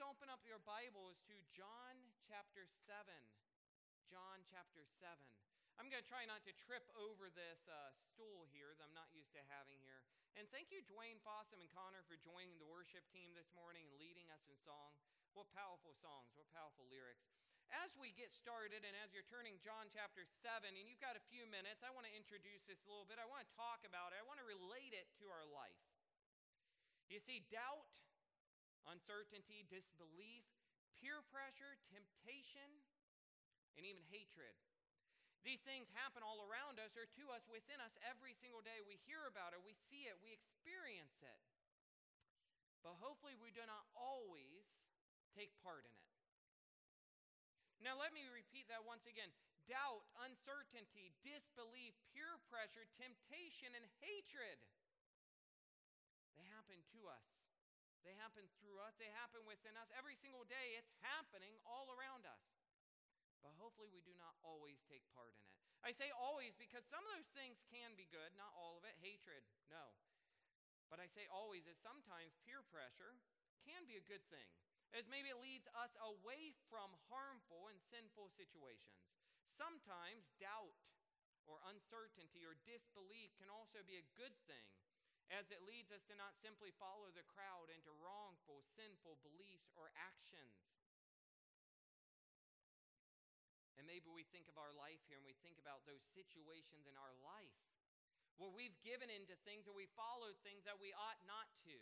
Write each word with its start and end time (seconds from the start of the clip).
please 0.00 0.16
open 0.16 0.32
up 0.32 0.40
your 0.48 0.64
Bibles 0.64 1.20
to 1.28 1.36
John 1.52 1.92
chapter 2.24 2.64
7. 2.88 3.04
John 4.08 4.40
chapter 4.48 4.88
7. 4.96 5.12
I'm 5.76 5.92
going 5.92 6.00
to 6.00 6.08
try 6.08 6.24
not 6.24 6.40
to 6.48 6.56
trip 6.56 6.88
over 6.96 7.28
this 7.28 7.68
uh, 7.68 7.92
stool 8.08 8.48
here 8.48 8.72
that 8.80 8.88
I'm 8.88 8.96
not 8.96 9.12
used 9.12 9.36
to 9.36 9.44
having 9.52 9.76
here. 9.84 10.00
And 10.40 10.48
thank 10.48 10.72
you, 10.72 10.80
Dwayne 10.88 11.20
Fossum 11.20 11.60
and 11.60 11.68
Connor, 11.68 12.00
for 12.08 12.16
joining 12.16 12.56
the 12.56 12.64
worship 12.64 13.04
team 13.12 13.36
this 13.36 13.52
morning 13.52 13.84
and 13.92 14.00
leading 14.00 14.24
us 14.32 14.40
in 14.48 14.56
song. 14.64 14.96
What 15.36 15.52
powerful 15.52 15.92
songs, 15.92 16.32
what 16.32 16.48
powerful 16.48 16.88
lyrics. 16.88 17.28
As 17.68 17.92
we 17.92 18.16
get 18.16 18.32
started, 18.32 18.88
and 18.88 18.96
as 19.04 19.12
you're 19.12 19.28
turning 19.28 19.60
John 19.60 19.92
chapter 19.92 20.24
7, 20.24 20.64
and 20.64 20.88
you've 20.88 21.04
got 21.04 21.20
a 21.20 21.28
few 21.28 21.44
minutes, 21.44 21.84
I 21.84 21.92
want 21.92 22.08
to 22.08 22.14
introduce 22.16 22.64
this 22.64 22.80
a 22.80 22.88
little 22.88 23.04
bit. 23.04 23.20
I 23.20 23.28
want 23.28 23.44
to 23.44 23.52
talk 23.52 23.84
about 23.84 24.16
it, 24.16 24.24
I 24.24 24.24
want 24.24 24.40
to 24.40 24.48
relate 24.48 24.96
it 24.96 25.12
to 25.20 25.28
our 25.28 25.44
life. 25.44 25.84
You 27.12 27.20
see, 27.20 27.44
doubt, 27.52 28.00
uncertainty, 28.88 29.66
disbelief, 29.68 30.44
peer 31.00 31.20
pressure, 31.28 31.76
temptation, 31.90 32.84
and 33.76 33.84
even 33.84 34.04
hatred 34.08 34.56
these 35.40 35.64
things 35.64 35.88
happen 35.96 36.20
all 36.20 36.44
around 36.44 36.76
us 36.76 36.92
or 37.00 37.08
to 37.16 37.24
us 37.32 37.48
within 37.48 37.80
us 37.80 37.96
every 38.04 38.36
single 38.36 38.60
day. 38.60 38.84
We 38.84 39.00
hear 39.08 39.24
about 39.24 39.56
it, 39.56 39.64
we 39.64 39.72
see 39.88 40.04
it, 40.04 40.20
we 40.20 40.36
experience 40.36 41.16
it. 41.24 41.40
But 42.84 43.00
hopefully, 43.00 43.36
we 43.36 43.52
do 43.52 43.64
not 43.64 43.88
always 43.96 44.68
take 45.32 45.52
part 45.64 45.84
in 45.84 45.92
it. 45.92 46.08
Now, 47.80 47.96
let 47.96 48.12
me 48.12 48.28
repeat 48.28 48.68
that 48.68 48.84
once 48.84 49.08
again 49.08 49.32
doubt, 49.64 50.04
uncertainty, 50.20 51.16
disbelief, 51.24 51.96
peer 52.12 52.36
pressure, 52.52 52.84
temptation, 53.00 53.72
and 53.72 53.86
hatred. 54.04 54.60
They 56.36 56.44
happen 56.52 56.84
to 56.96 57.00
us. 57.08 57.39
They 58.04 58.16
happen 58.16 58.48
through 58.58 58.80
us. 58.80 58.96
They 58.96 59.12
happen 59.12 59.44
within 59.44 59.76
us. 59.76 59.92
Every 59.92 60.16
single 60.16 60.48
day, 60.48 60.76
it's 60.80 60.92
happening 61.04 61.56
all 61.68 61.92
around 61.92 62.24
us. 62.24 62.42
But 63.44 63.56
hopefully, 63.56 63.88
we 63.92 64.04
do 64.04 64.12
not 64.16 64.36
always 64.44 64.80
take 64.88 65.04
part 65.16 65.32
in 65.32 65.44
it. 65.44 65.56
I 65.80 65.96
say 65.96 66.12
always 66.12 66.52
because 66.60 66.84
some 66.92 67.00
of 67.00 67.12
those 67.16 67.32
things 67.32 67.56
can 67.72 67.96
be 67.96 68.04
good, 68.12 68.36
not 68.36 68.52
all 68.52 68.76
of 68.76 68.84
it. 68.84 69.00
Hatred, 69.00 69.40
no. 69.72 69.96
But 70.92 71.00
I 71.00 71.08
say 71.08 71.24
always 71.32 71.64
as 71.64 71.80
sometimes 71.80 72.36
peer 72.44 72.60
pressure 72.68 73.16
can 73.64 73.88
be 73.88 73.96
a 73.96 74.04
good 74.04 74.20
thing, 74.28 74.48
as 74.92 75.08
maybe 75.08 75.32
it 75.32 75.40
leads 75.40 75.64
us 75.72 75.92
away 76.04 76.52
from 76.68 76.92
harmful 77.08 77.72
and 77.72 77.80
sinful 77.88 78.28
situations. 78.36 79.00
Sometimes 79.56 80.28
doubt 80.36 80.76
or 81.48 81.64
uncertainty 81.72 82.44
or 82.44 82.60
disbelief 82.68 83.32
can 83.40 83.48
also 83.48 83.80
be 83.86 83.96
a 83.96 84.10
good 84.20 84.36
thing, 84.44 84.66
as 85.30 85.48
it 85.54 85.62
leads 85.62 85.94
us 85.94 86.02
to 86.10 86.18
not 86.18 86.34
simply 86.42 86.74
follow 86.74 87.14
the 87.14 87.26
crowd 87.30 87.70
into 87.70 87.94
wrongful, 88.02 88.66
sinful 88.74 89.22
beliefs 89.22 89.70
or 89.78 89.94
actions. 89.94 90.58
And 93.78 93.86
maybe 93.86 94.10
we 94.10 94.26
think 94.28 94.50
of 94.50 94.60
our 94.60 94.74
life 94.74 95.00
here 95.06 95.16
and 95.16 95.24
we 95.24 95.38
think 95.40 95.56
about 95.56 95.86
those 95.86 96.02
situations 96.12 96.84
in 96.84 96.98
our 96.98 97.14
life 97.22 97.56
where 98.36 98.52
we've 98.52 98.76
given 98.84 99.08
into 99.08 99.38
things 99.46 99.64
or 99.64 99.72
we 99.72 99.88
followed 99.96 100.36
things 100.44 100.66
that 100.66 100.76
we 100.76 100.92
ought 100.92 101.20
not 101.24 101.48
to. 101.64 101.76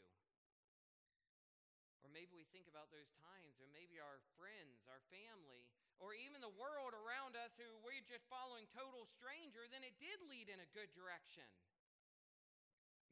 Or 2.06 2.10
maybe 2.10 2.34
we 2.34 2.46
think 2.54 2.70
about 2.70 2.94
those 2.94 3.10
times, 3.18 3.58
or 3.58 3.66
maybe 3.74 3.98
our 3.98 4.22
friends, 4.38 4.86
our 4.86 5.02
family, 5.10 5.66
or 5.98 6.14
even 6.14 6.38
the 6.38 6.54
world 6.54 6.94
around 6.94 7.34
us 7.34 7.50
who 7.58 7.66
we're 7.82 8.02
just 8.06 8.22
following 8.30 8.70
total 8.70 9.02
stranger, 9.18 9.66
then 9.66 9.82
it 9.82 9.98
did 9.98 10.22
lead 10.30 10.46
in 10.46 10.62
a 10.62 10.68
good 10.74 10.90
direction. 10.94 11.46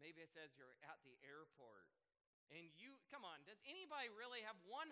Maybe 0.01 0.21
it 0.21 0.31
says 0.33 0.53
you're 0.57 0.77
at 0.85 1.01
the 1.03 1.17
airport 1.25 1.89
and 2.55 2.71
you, 2.79 2.95
come 3.11 3.27
on, 3.27 3.43
does 3.43 3.59
anybody 3.67 4.07
really 4.15 4.47
have 4.47 4.55
100% 4.71 4.87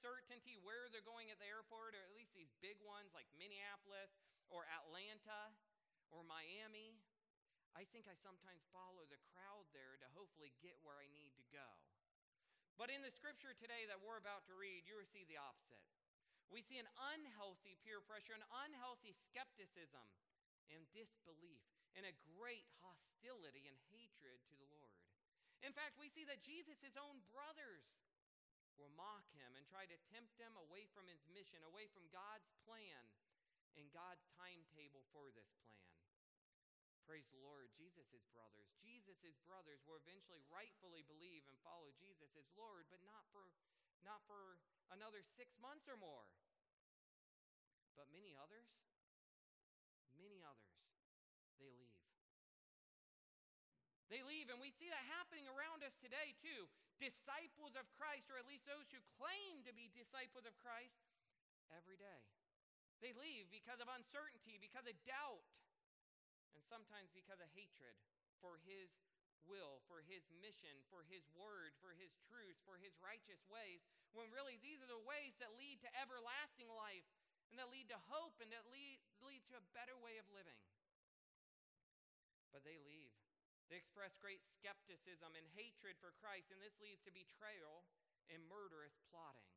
certainty 0.00 0.56
where 0.64 0.88
they're 0.88 1.04
going 1.04 1.28
at 1.28 1.36
the 1.36 1.48
airport, 1.48 1.92
or 1.92 2.00
at 2.00 2.16
least 2.16 2.32
these 2.32 2.48
big 2.64 2.80
ones 2.80 3.12
like 3.12 3.28
Minneapolis 3.36 4.16
or 4.48 4.64
Atlanta 4.72 5.52
or 6.08 6.24
Miami? 6.24 6.96
I 7.76 7.84
think 7.92 8.08
I 8.08 8.16
sometimes 8.16 8.64
follow 8.72 9.04
the 9.08 9.20
crowd 9.32 9.68
there 9.76 10.00
to 10.00 10.08
hopefully 10.16 10.52
get 10.64 10.80
where 10.80 10.96
I 10.96 11.08
need 11.12 11.36
to 11.36 11.44
go. 11.52 11.68
But 12.80 12.88
in 12.88 13.04
the 13.04 13.12
scripture 13.12 13.52
today 13.52 13.84
that 13.92 14.00
we're 14.00 14.20
about 14.20 14.48
to 14.48 14.56
read, 14.56 14.88
you 14.88 14.96
see 15.12 15.28
the 15.28 15.40
opposite. 15.40 15.84
We 16.48 16.64
see 16.64 16.80
an 16.80 16.88
unhealthy 17.16 17.76
peer 17.84 18.00
pressure, 18.00 18.36
an 18.36 18.44
unhealthy 18.64 19.12
skepticism 19.28 20.04
and 20.72 20.84
disbelief, 20.92 21.64
and 21.96 22.08
a 22.08 22.18
great 22.38 22.66
hostility 22.80 23.68
and 23.68 23.76
hatred 23.92 24.40
to 24.48 24.54
the 24.56 24.68
Lord. 24.72 24.96
In 25.62 25.72
fact, 25.76 26.00
we 26.00 26.10
see 26.10 26.26
that 26.26 26.42
Jesus' 26.42 26.82
his 26.82 26.98
own 26.98 27.22
brothers 27.30 27.86
will 28.80 28.90
mock 28.98 29.28
him 29.36 29.54
and 29.54 29.62
try 29.68 29.84
to 29.86 29.98
tempt 30.10 30.34
him 30.40 30.56
away 30.58 30.88
from 30.90 31.06
his 31.06 31.22
mission, 31.30 31.60
away 31.62 31.86
from 31.92 32.08
God's 32.10 32.48
plan 32.66 33.02
and 33.78 33.86
God's 33.92 34.24
timetable 34.36 35.04
for 35.12 35.30
this 35.32 35.52
plan. 35.64 35.92
Praise 37.06 37.26
the 37.34 37.42
Lord. 37.42 37.68
Jesus' 37.74 38.24
brothers. 38.30 38.70
Jesus' 38.78 39.36
brothers 39.42 39.82
will 39.84 39.98
eventually 39.98 40.42
rightfully 40.48 41.02
believe 41.04 41.44
and 41.50 41.58
follow 41.60 41.90
Jesus 41.98 42.30
as 42.38 42.46
Lord, 42.54 42.86
but 42.88 43.02
not 43.02 43.26
for, 43.34 43.50
not 44.06 44.22
for 44.24 44.58
another 44.94 45.20
six 45.34 45.58
months 45.58 45.90
or 45.90 45.98
more. 45.98 46.30
But 47.98 48.08
many 48.14 48.32
others, 48.38 48.70
They 54.12 54.20
leave, 54.20 54.52
and 54.52 54.60
we 54.60 54.68
see 54.68 54.92
that 54.92 55.08
happening 55.16 55.48
around 55.48 55.80
us 55.80 55.96
today 55.96 56.36
too. 56.44 56.68
Disciples 57.00 57.72
of 57.80 57.88
Christ, 57.96 58.28
or 58.28 58.36
at 58.36 58.44
least 58.44 58.68
those 58.68 58.84
who 58.92 59.00
claim 59.16 59.64
to 59.64 59.72
be 59.72 59.88
disciples 59.88 60.44
of 60.44 60.52
Christ, 60.60 61.00
every 61.72 61.96
day. 61.96 62.20
They 63.00 63.16
leave 63.16 63.48
because 63.48 63.80
of 63.80 63.88
uncertainty, 63.88 64.60
because 64.60 64.84
of 64.84 64.94
doubt, 65.08 65.48
and 66.52 66.62
sometimes 66.68 67.08
because 67.16 67.40
of 67.40 67.48
hatred 67.56 67.96
for 68.38 68.60
His 68.68 68.92
will, 69.48 69.82
for 69.88 70.04
His 70.04 70.22
mission, 70.44 70.76
for 70.92 71.02
His 71.08 71.24
word, 71.32 71.74
for 71.82 71.96
His 71.96 72.12
truth, 72.28 72.60
for 72.62 72.78
His 72.78 72.94
righteous 73.02 73.42
ways, 73.48 73.82
when 74.12 74.30
really 74.30 74.60
these 74.60 74.84
are 74.84 74.92
the 74.92 75.02
ways 75.02 75.34
that 75.40 75.56
lead 75.58 75.82
to 75.82 75.90
everlasting 75.98 76.68
life 76.68 77.08
and 77.50 77.58
that 77.58 77.72
lead 77.72 77.90
to 77.90 77.98
hope 78.12 78.38
and 78.38 78.52
that 78.54 78.68
lead, 78.70 79.02
lead 79.24 79.42
to 79.50 79.58
a 79.58 79.64
better 79.74 79.98
way 79.98 80.20
of 80.20 80.28
living. 80.30 80.60
But 82.54 82.62
they 82.62 82.78
leave. 82.78 83.01
They 83.72 83.80
express 83.80 84.12
great 84.20 84.44
skepticism 84.44 85.32
and 85.32 85.48
hatred 85.56 85.96
for 85.96 86.12
Christ, 86.20 86.52
and 86.52 86.60
this 86.60 86.76
leads 86.76 87.00
to 87.08 87.16
betrayal 87.16 87.88
and 88.28 88.44
murderous 88.44 89.00
plotting. 89.08 89.48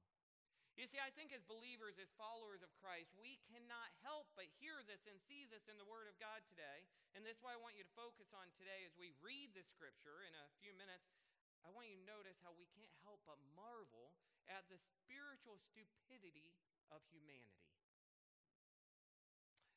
You 0.79 0.87
see, 0.87 1.03
I 1.03 1.11
think 1.11 1.35
as 1.35 1.43
believers, 1.43 1.99
as 1.99 2.07
followers 2.15 2.63
of 2.63 2.71
Christ, 2.79 3.11
we 3.19 3.43
cannot 3.51 3.91
help 4.07 4.31
but 4.39 4.47
hear 4.63 4.79
this 4.87 5.03
and 5.03 5.19
see 5.27 5.43
this 5.51 5.67
in 5.67 5.75
the 5.75 5.87
Word 5.87 6.07
of 6.07 6.15
God 6.15 6.47
today. 6.47 6.87
And 7.11 7.27
this 7.27 7.39
is 7.39 7.43
why 7.43 7.59
I 7.59 7.59
want 7.59 7.75
you 7.75 7.83
to 7.83 7.91
focus 7.99 8.31
on 8.31 8.47
today 8.55 8.87
as 8.87 8.95
we 8.95 9.11
read 9.19 9.51
the 9.51 9.67
Scripture 9.67 10.23
in 10.23 10.31
a 10.31 10.47
few 10.63 10.71
minutes. 10.79 11.11
I 11.67 11.71
want 11.75 11.91
you 11.91 11.99
to 11.99 12.07
notice 12.07 12.39
how 12.39 12.55
we 12.55 12.71
can't 12.71 12.95
help 13.03 13.19
but 13.27 13.39
marvel 13.51 14.15
at 14.47 14.63
the 14.71 14.79
spiritual 14.79 15.59
stupidity 15.59 16.55
of 16.87 17.03
humanity. 17.11 17.74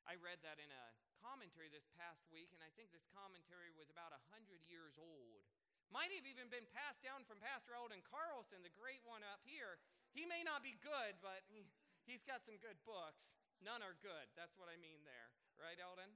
I 0.09 0.17
read 0.25 0.41
that 0.41 0.57
in 0.57 0.73
a 0.73 0.85
commentary 1.21 1.69
this 1.69 1.85
past 2.01 2.25
week, 2.33 2.49
and 2.57 2.65
I 2.65 2.73
think 2.81 2.97
this 2.97 3.05
commentary 3.13 3.69
was 3.77 3.93
about 3.93 4.17
100 4.33 4.65
years 4.65 4.97
old. 4.97 5.45
Might 5.93 6.09
have 6.17 6.25
even 6.25 6.49
been 6.49 6.65
passed 6.73 7.05
down 7.05 7.29
from 7.29 7.45
Pastor 7.45 7.77
Eldon 7.77 8.01
Carlson, 8.09 8.65
the 8.65 8.73
great 8.73 9.05
one 9.05 9.21
up 9.21 9.45
here. 9.45 9.77
He 10.17 10.25
may 10.25 10.41
not 10.41 10.65
be 10.65 10.81
good, 10.81 11.21
but 11.21 11.45
he, 11.53 11.69
he's 12.09 12.25
got 12.25 12.41
some 12.41 12.57
good 12.57 12.81
books. 12.89 13.29
None 13.61 13.85
are 13.85 14.01
good. 14.01 14.33
That's 14.33 14.57
what 14.57 14.73
I 14.73 14.81
mean 14.81 15.05
there. 15.05 15.29
Right, 15.61 15.77
Eldon? 15.77 16.09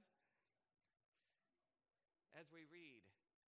As 2.33 2.49
we 2.49 2.65
read, 2.73 3.05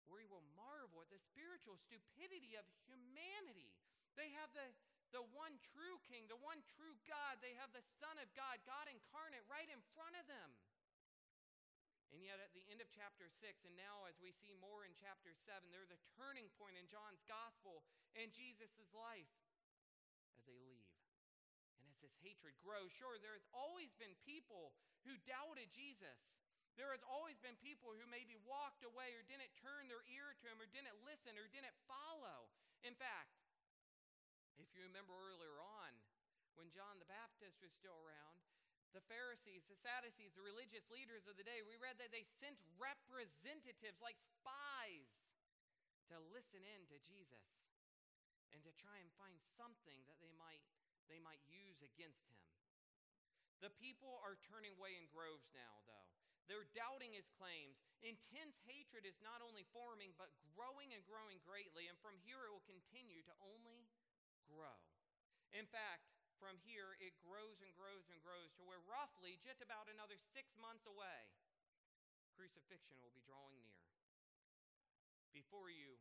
we 0.05 0.29
will 0.29 0.45
marvel 0.53 1.01
at 1.01 1.09
the 1.09 1.23
spiritual 1.33 1.81
stupidity 1.81 2.61
of 2.61 2.69
humanity. 2.85 3.73
They 4.21 4.37
have 4.37 4.53
the, 4.53 4.69
the 5.15 5.25
one 5.34 5.59
true 5.75 5.98
King, 6.07 6.27
the 6.27 6.41
one 6.41 6.63
true 6.77 6.95
God. 7.07 7.39
They 7.39 7.54
have 7.59 7.71
the 7.71 7.84
Son 8.03 8.16
of 8.19 8.28
God, 8.34 8.63
God 8.66 8.86
incarnate, 8.91 9.45
right 9.47 9.69
in 9.71 9.83
front 9.95 10.19
of 10.19 10.27
them. 10.27 10.51
And 12.15 12.22
yet, 12.22 12.39
at 12.39 12.54
the 12.54 12.65
end 12.71 12.78
of 12.81 12.89
chapter 12.89 13.27
6, 13.28 13.42
and 13.66 13.75
now 13.75 14.07
as 14.07 14.16
we 14.22 14.31
see 14.31 14.54
more 14.57 14.86
in 14.86 14.95
chapter 14.95 15.34
7, 15.34 15.69
there's 15.69 15.91
a 15.92 16.01
turning 16.16 16.48
point 16.54 16.78
in 16.78 16.86
John's 16.86 17.21
gospel 17.27 17.83
and 18.15 18.31
Jesus' 18.31 18.72
life 18.95 19.28
as 20.33 20.42
they 20.47 20.57
leave. 20.63 20.86
And 21.77 21.84
as 21.91 21.98
this 21.98 22.15
hatred 22.22 22.57
grows, 22.63 22.95
sure, 22.95 23.19
there 23.19 23.34
has 23.34 23.45
always 23.51 23.92
been 23.98 24.15
people 24.22 24.72
who 25.04 25.19
doubted 25.27 25.69
Jesus. 25.75 26.19
There 26.78 26.92
has 26.92 27.03
always 27.04 27.41
been 27.41 27.57
people 27.59 27.97
who 27.97 28.04
maybe 28.07 28.36
walked 28.45 28.84
away 28.84 29.16
or 29.16 29.25
didn't 29.25 29.53
turn 29.60 29.89
their 29.89 30.04
ear 30.09 30.36
to 30.41 30.45
him 30.47 30.60
or 30.60 30.69
didn't 30.69 30.97
listen 31.09 31.36
or 31.41 31.48
didn't 31.48 31.75
follow. 31.89 32.53
In 32.84 32.92
fact, 32.95 33.33
if 34.61 34.69
you 34.73 34.85
remember 34.85 35.13
earlier 35.13 35.61
on, 35.61 35.93
when 36.57 36.73
John 36.73 36.97
the 36.97 37.09
Baptist 37.09 37.61
was 37.61 37.73
still 37.77 37.97
around, 38.01 38.41
the 38.97 39.05
Pharisees, 39.13 39.69
the 39.69 39.77
Sadducees, 39.77 40.33
the 40.33 40.45
religious 40.45 40.89
leaders 40.89 41.29
of 41.29 41.37
the 41.37 41.45
day, 41.45 41.61
we 41.61 41.77
read 41.77 42.01
that 42.01 42.15
they 42.15 42.25
sent 42.25 42.57
representatives 42.81 44.01
like 44.01 44.17
spies 44.17 45.13
to 46.09 46.17
listen 46.33 46.65
in 46.65 46.89
to 46.89 46.97
Jesus 47.05 47.45
and 48.55 48.65
to 48.65 48.73
try 48.81 48.97
and 49.03 49.13
find 49.21 49.37
something 49.59 50.01
that 50.09 50.17
they 50.23 50.33
might 50.41 50.65
they 51.07 51.23
might 51.23 51.43
use 51.47 51.79
against 51.87 52.27
him. 52.27 52.43
The 53.63 53.71
people 53.79 54.19
are 54.27 54.37
turning 54.43 54.75
away 54.75 54.99
in 54.99 55.07
groves 55.15 55.47
now, 55.55 55.87
though. 55.87 56.11
They're 56.51 56.67
doubting 56.75 57.15
his 57.15 57.31
claims. 57.35 57.79
Intense 58.03 58.59
hatred 58.67 59.03
is 59.03 59.19
not 59.19 59.43
only 59.43 59.67
forming, 59.75 60.15
but 60.15 60.31
growing 60.55 60.95
and 60.95 61.03
growing 61.07 61.43
greatly, 61.43 61.91
and 61.91 61.99
from 61.99 62.19
here 62.23 62.47
it 62.47 62.53
will 62.55 62.67
continue 62.67 63.23
to 63.27 63.35
only 63.43 63.87
grow. 64.48 64.78
In 65.53 65.66
fact, 65.69 66.07
from 66.39 66.60
here 66.63 67.01
it 67.01 67.16
grows 67.25 67.59
and 67.65 67.72
grows 67.72 68.07
and 68.13 68.21
grows 68.21 68.53
to 68.57 68.63
where 68.66 68.81
roughly 68.87 69.41
just 69.41 69.65
about 69.65 69.89
another 69.89 70.21
six 70.33 70.53
months 70.60 70.84
away, 70.84 71.33
crucifixion 72.37 73.01
will 73.01 73.15
be 73.15 73.25
drawing 73.25 73.57
near. 73.65 73.83
Before 75.33 75.72
you 75.72 75.97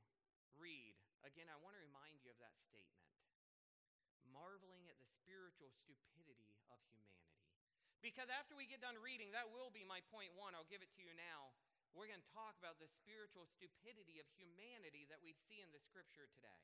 read, 0.59 0.95
again, 1.23 1.47
I 1.47 1.59
want 1.59 1.75
to 1.75 1.81
remind 1.83 2.19
you 2.23 2.31
of 2.31 2.39
that 2.43 2.55
statement 2.67 2.95
marveling 4.35 4.91
at 4.91 4.99
the 4.99 5.07
spiritual 5.23 5.71
stupidity 5.71 6.51
of 6.67 6.75
humanity. 6.91 7.39
Because 8.03 8.27
after 8.27 8.51
we 8.51 8.67
get 8.67 8.83
done 8.83 8.99
reading, 8.99 9.31
that 9.31 9.47
will 9.47 9.71
be 9.71 9.87
my 9.87 10.03
point 10.11 10.35
one. 10.35 10.51
I'll 10.51 10.67
give 10.67 10.83
it 10.83 10.91
to 10.99 11.01
you 11.01 11.15
now. 11.15 11.55
We're 11.95 12.11
going 12.11 12.19
to 12.19 12.35
talk 12.35 12.59
about 12.59 12.75
the 12.83 12.91
spiritual 12.91 13.47
stupidity 13.47 14.19
of 14.19 14.27
humanity 14.35 15.07
that 15.07 15.23
we 15.23 15.31
see 15.47 15.63
in 15.63 15.71
the 15.71 15.79
scripture 15.79 16.27
today. 16.35 16.59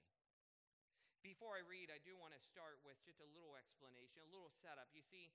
Before 1.21 1.53
I 1.53 1.62
read, 1.69 1.94
I 1.94 2.01
do 2.01 2.18
want 2.18 2.33
to 2.33 2.41
start 2.41 2.81
with 2.81 2.97
just 3.06 3.21
a 3.21 3.29
little 3.38 3.53
explanation, 3.53 4.25
a 4.25 4.33
little 4.33 4.50
setup. 4.65 4.89
You 4.89 5.06
see, 5.06 5.29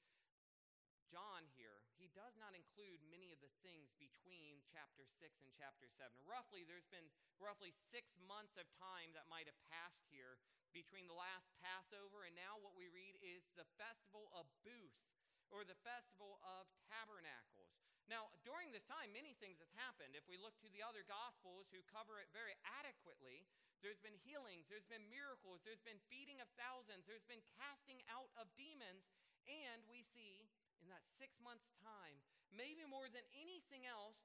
John 1.06 1.46
here, 1.54 1.78
he 1.94 2.10
does 2.10 2.34
not 2.34 2.58
include 2.58 2.98
many 3.06 3.30
of 3.30 3.38
the 3.38 3.54
things 3.62 3.94
between 3.94 4.66
chapter 4.66 5.06
6 5.06 5.22
and 5.46 5.54
chapter 5.54 5.86
7. 5.86 6.10
Roughly, 6.26 6.66
there's 6.66 6.90
been 6.90 7.06
roughly 7.38 7.70
six 7.94 8.10
months 8.18 8.58
of 8.58 8.66
time 8.82 9.14
that 9.14 9.30
might 9.30 9.46
have 9.46 9.58
passed 9.70 10.02
here 10.10 10.42
between 10.74 11.06
the 11.06 11.14
last 11.14 11.54
Passover 11.62 12.26
and 12.26 12.34
now 12.34 12.58
what 12.58 12.74
we 12.74 12.90
read 12.90 13.14
is 13.22 13.46
the 13.54 13.70
festival 13.78 14.26
of 14.34 14.50
booths 14.66 15.14
or 15.54 15.62
the 15.62 15.78
festival 15.86 16.42
of 16.42 16.66
tabernacles. 16.90 17.70
Now, 18.10 18.34
during 18.42 18.74
this 18.74 18.86
time, 18.90 19.14
many 19.14 19.38
things 19.38 19.62
have 19.62 19.70
happened. 19.78 20.18
If 20.18 20.26
we 20.26 20.34
look 20.34 20.58
to 20.66 20.70
the 20.74 20.82
other 20.82 21.06
gospels 21.06 21.70
who 21.70 21.86
cover 21.86 22.18
it 22.18 22.26
very 22.34 22.58
adequately, 22.82 23.46
there's 23.84 24.00
been 24.00 24.16
healings, 24.24 24.68
there's 24.68 24.86
been 24.88 25.04
miracles, 25.08 25.64
there's 25.64 25.82
been 25.82 26.00
feeding 26.08 26.40
of 26.40 26.48
thousands, 26.56 27.04
there's 27.04 27.26
been 27.26 27.42
casting 27.56 28.00
out 28.08 28.32
of 28.40 28.48
demons, 28.56 29.08
and 29.46 29.84
we 29.86 30.04
see 30.14 30.48
in 30.84 30.88
that 30.92 31.04
six 31.16 31.36
months' 31.40 31.72
time, 31.80 32.20
maybe 32.52 32.84
more 32.84 33.08
than 33.08 33.24
anything 33.36 33.88
else, 33.88 34.18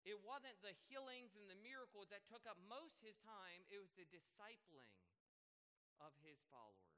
it 0.00 0.16
wasn't 0.24 0.56
the 0.64 0.72
healings 0.88 1.36
and 1.36 1.44
the 1.44 1.60
miracles 1.60 2.08
that 2.08 2.24
took 2.24 2.48
up 2.48 2.56
most 2.64 2.96
his 3.04 3.20
time, 3.20 3.60
it 3.68 3.76
was 3.76 3.92
the 3.96 4.08
discipling 4.08 4.96
of 6.00 6.16
his 6.24 6.40
followers. 6.48 6.90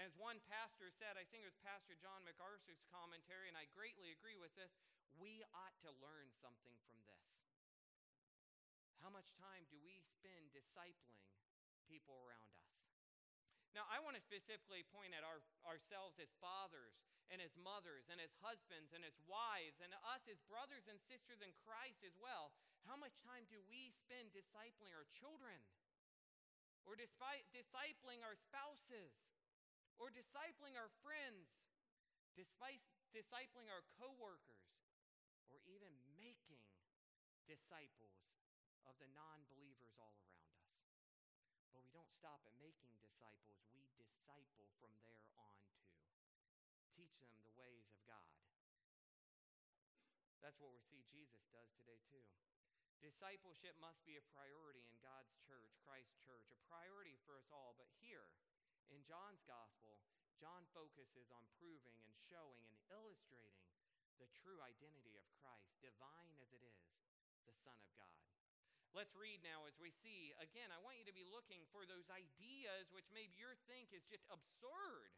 As 0.00 0.16
one 0.16 0.40
pastor 0.48 0.88
said, 0.88 1.20
I 1.20 1.28
think 1.28 1.44
it 1.44 1.52
was 1.52 1.60
Pastor 1.60 1.92
John 2.00 2.24
MacArthur's 2.24 2.80
commentary, 2.88 3.52
and 3.52 3.60
I 3.60 3.68
greatly 3.76 4.08
agree 4.08 4.40
with 4.40 4.56
this 4.56 4.72
we 5.20 5.44
ought 5.52 5.76
to 5.84 5.92
learn 6.00 6.32
something 6.40 6.72
from 6.88 6.96
this. 7.04 7.41
How 9.02 9.10
much 9.10 9.34
time 9.34 9.66
do 9.66 9.82
we 9.82 10.00
spend 10.06 10.54
discipling 10.54 11.26
people 11.90 12.16
around 12.22 12.54
us? 12.54 12.70
Now, 13.74 13.88
I 13.90 13.98
want 13.98 14.14
to 14.14 14.22
specifically 14.22 14.86
point 14.94 15.12
at 15.16 15.26
our, 15.26 15.42
ourselves 15.66 16.22
as 16.22 16.30
fathers 16.38 16.94
and 17.28 17.42
as 17.42 17.52
mothers 17.58 18.06
and 18.06 18.22
as 18.22 18.30
husbands 18.38 18.94
and 18.94 19.02
as 19.02 19.16
wives 19.26 19.82
and 19.82 19.90
us 20.06 20.22
as 20.30 20.38
brothers 20.46 20.86
and 20.86 21.02
sisters 21.02 21.42
in 21.42 21.50
Christ 21.66 22.04
as 22.06 22.14
well. 22.20 22.54
How 22.86 22.94
much 22.94 23.16
time 23.24 23.48
do 23.50 23.58
we 23.66 23.90
spend 23.90 24.30
discipling 24.36 24.92
our 24.94 25.08
children 25.10 25.58
or 26.86 26.94
despite 26.94 27.48
discipling 27.50 28.22
our 28.22 28.38
spouses? 28.38 29.12
or 30.02 30.10
discipling 30.10 30.74
our 30.74 30.90
friends, 30.98 31.46
discipling 32.34 33.68
our 33.70 33.86
coworkers, 34.02 34.66
or 35.46 35.62
even 35.68 35.94
making 36.18 36.66
disciples 37.44 38.18
of 38.86 38.98
the 38.98 39.10
non 39.14 39.44
believers 39.48 39.94
all 39.98 40.14
around 40.22 40.50
us. 40.58 40.72
But 41.72 41.82
we 41.82 41.92
don't 41.94 42.10
stop 42.14 42.42
at 42.46 42.54
making 42.58 42.98
disciples, 43.02 43.62
we 43.72 43.86
disciple 43.94 44.68
from 44.82 44.92
there 45.06 45.26
on 45.38 45.56
too. 45.74 45.90
Teach 46.94 47.14
them 47.22 47.34
the 47.42 47.54
ways 47.54 47.88
of 47.88 47.98
God. 48.04 48.32
That's 50.42 50.58
what 50.58 50.74
we 50.74 50.82
see 50.82 51.06
Jesus 51.06 51.46
does 51.54 51.70
today 51.78 52.02
too. 52.10 52.26
Discipleship 53.02 53.74
must 53.82 54.02
be 54.06 54.14
a 54.14 54.30
priority 54.30 54.86
in 54.86 54.94
God's 55.02 55.34
church, 55.42 55.74
Christ's 55.82 56.18
church, 56.22 56.46
a 56.54 56.58
priority 56.70 57.18
for 57.26 57.34
us 57.34 57.50
all. 57.50 57.74
But 57.74 57.90
here, 57.98 58.30
in 58.94 59.02
John's 59.02 59.42
gospel, 59.46 59.98
John 60.38 60.66
focuses 60.74 61.30
on 61.30 61.46
proving 61.58 61.98
and 62.02 62.14
showing 62.30 62.62
and 62.66 62.78
illustrating 62.90 63.62
the 64.18 64.30
true 64.42 64.58
identity 64.62 65.18
of 65.18 65.26
Christ, 65.38 65.74
divine 65.82 66.34
as 66.38 66.50
it 66.54 66.62
is, 66.62 66.82
the 67.46 67.54
Son 67.62 67.78
of 67.78 67.90
God. 67.98 68.31
Let's 68.92 69.16
read 69.16 69.40
now 69.40 69.64
as 69.64 69.80
we 69.80 69.88
see. 70.04 70.36
Again, 70.36 70.68
I 70.68 70.76
want 70.84 71.00
you 71.00 71.08
to 71.08 71.16
be 71.16 71.24
looking 71.24 71.64
for 71.72 71.88
those 71.88 72.12
ideas 72.12 72.92
which 72.92 73.08
maybe 73.08 73.32
you 73.40 73.48
think 73.64 73.88
is 73.88 74.04
just 74.04 74.28
absurd. 74.28 75.08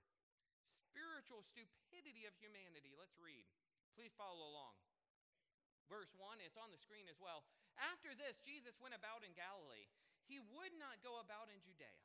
Spiritual 0.94 1.42
stupidity 1.42 2.22
of 2.30 2.38
humanity. 2.38 2.94
Let's 2.94 3.18
read. 3.18 3.42
Please 3.98 4.14
follow 4.14 4.46
along. 4.46 4.78
Verse 5.90 6.14
1, 6.14 6.38
it's 6.40 6.56
on 6.56 6.70
the 6.70 6.78
screen 6.78 7.10
as 7.10 7.18
well. 7.18 7.42
After 7.76 8.14
this, 8.14 8.38
Jesus 8.46 8.78
went 8.78 8.94
about 8.94 9.26
in 9.26 9.34
Galilee. 9.34 9.90
He 10.30 10.38
would 10.38 10.72
not 10.78 11.02
go 11.02 11.18
about 11.18 11.50
in 11.50 11.58
Judea 11.60 11.98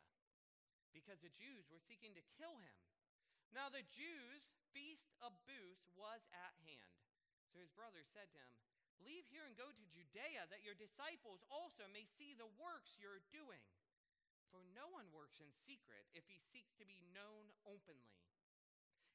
because 0.91 1.21
the 1.21 1.31
Jews 1.31 1.69
were 1.69 1.79
seeking 1.79 2.17
to 2.17 2.31
kill 2.35 2.57
him. 2.59 2.77
Now 3.53 3.69
the 3.69 3.85
Jews' 3.85 4.49
feast 4.73 5.13
of 5.21 5.37
booths 5.45 5.85
was 5.93 6.25
at 6.33 6.53
hand. 6.65 6.97
So 7.53 7.61
his 7.61 7.73
brothers 7.73 8.09
said 8.09 8.29
to 8.33 8.41
him, 8.41 8.53
Leave 9.03 9.27
here 9.31 9.47
and 9.47 9.55
go 9.55 9.71
to 9.71 9.91
Judea, 9.95 10.47
that 10.51 10.63
your 10.63 10.75
disciples 10.75 11.43
also 11.47 11.87
may 11.87 12.03
see 12.19 12.35
the 12.35 12.49
works 12.59 12.99
you're 12.99 13.23
doing. 13.31 13.63
For 14.51 14.65
no 14.73 14.89
one 14.91 15.07
works 15.13 15.39
in 15.39 15.49
secret 15.63 16.09
if 16.17 16.25
he 16.25 16.41
seeks 16.51 16.73
to 16.81 16.85
be 16.85 16.99
known 17.13 17.53
openly. 17.69 18.19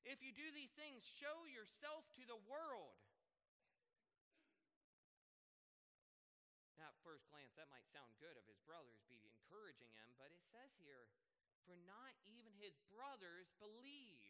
If 0.06 0.22
you 0.24 0.32
do 0.32 0.48
these 0.52 0.72
things, 0.76 1.04
show 1.04 1.44
yourself 1.48 2.06
to 2.16 2.24
the 2.24 2.38
world. 2.48 2.96
Now, 6.80 6.92
at 6.92 7.04
first 7.04 7.28
glance, 7.32 7.56
that 7.56 7.72
might 7.72 7.88
sound 7.88 8.12
good 8.20 8.36
of 8.36 8.44
his 8.44 8.60
brothers 8.64 9.00
be 9.08 9.20
encouraging 9.24 9.92
him, 9.96 10.12
but 10.20 10.32
it 10.32 10.44
says 10.52 10.72
here, 10.80 11.08
for 11.64 11.76
not 11.88 12.12
even 12.24 12.52
his 12.60 12.76
brothers 12.92 13.52
believed. 13.60 14.23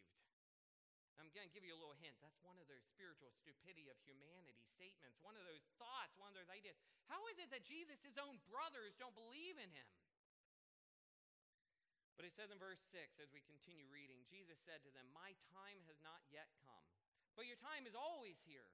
I'm 1.19 1.31
going 1.31 1.47
to 1.47 1.53
give 1.53 1.63
you 1.63 1.75
a 1.75 1.79
little 1.79 1.95
hint. 2.03 2.19
That's 2.19 2.39
one 2.43 2.59
of 2.59 2.67
those 2.67 2.83
spiritual 2.83 3.31
stupidity 3.31 3.87
of 3.87 3.97
humanity 4.03 4.59
statements, 4.75 5.19
one 5.23 5.39
of 5.39 5.47
those 5.47 5.63
thoughts, 5.79 6.15
one 6.19 6.31
of 6.31 6.37
those 6.37 6.51
ideas. 6.51 6.75
How 7.07 7.23
is 7.31 7.39
it 7.39 7.51
that 7.55 7.63
Jesus' 7.63 8.19
own 8.19 8.39
brothers 8.47 8.95
don't 8.99 9.15
believe 9.15 9.55
in 9.55 9.71
him? 9.71 9.87
But 12.15 12.23
it 12.23 12.31
says 12.31 12.47
in 12.47 12.59
verse 12.59 12.79
6, 12.95 13.19
as 13.19 13.31
we 13.35 13.43
continue 13.43 13.87
reading, 13.91 14.23
Jesus 14.23 14.55
said 14.63 14.79
to 14.87 14.91
them, 14.95 15.11
My 15.11 15.35
time 15.51 15.83
has 15.91 15.99
not 15.99 16.23
yet 16.31 16.47
come, 16.63 16.87
but 17.35 17.43
your 17.43 17.59
time 17.59 17.83
is 17.83 17.95
always 17.95 18.39
here. 18.47 18.71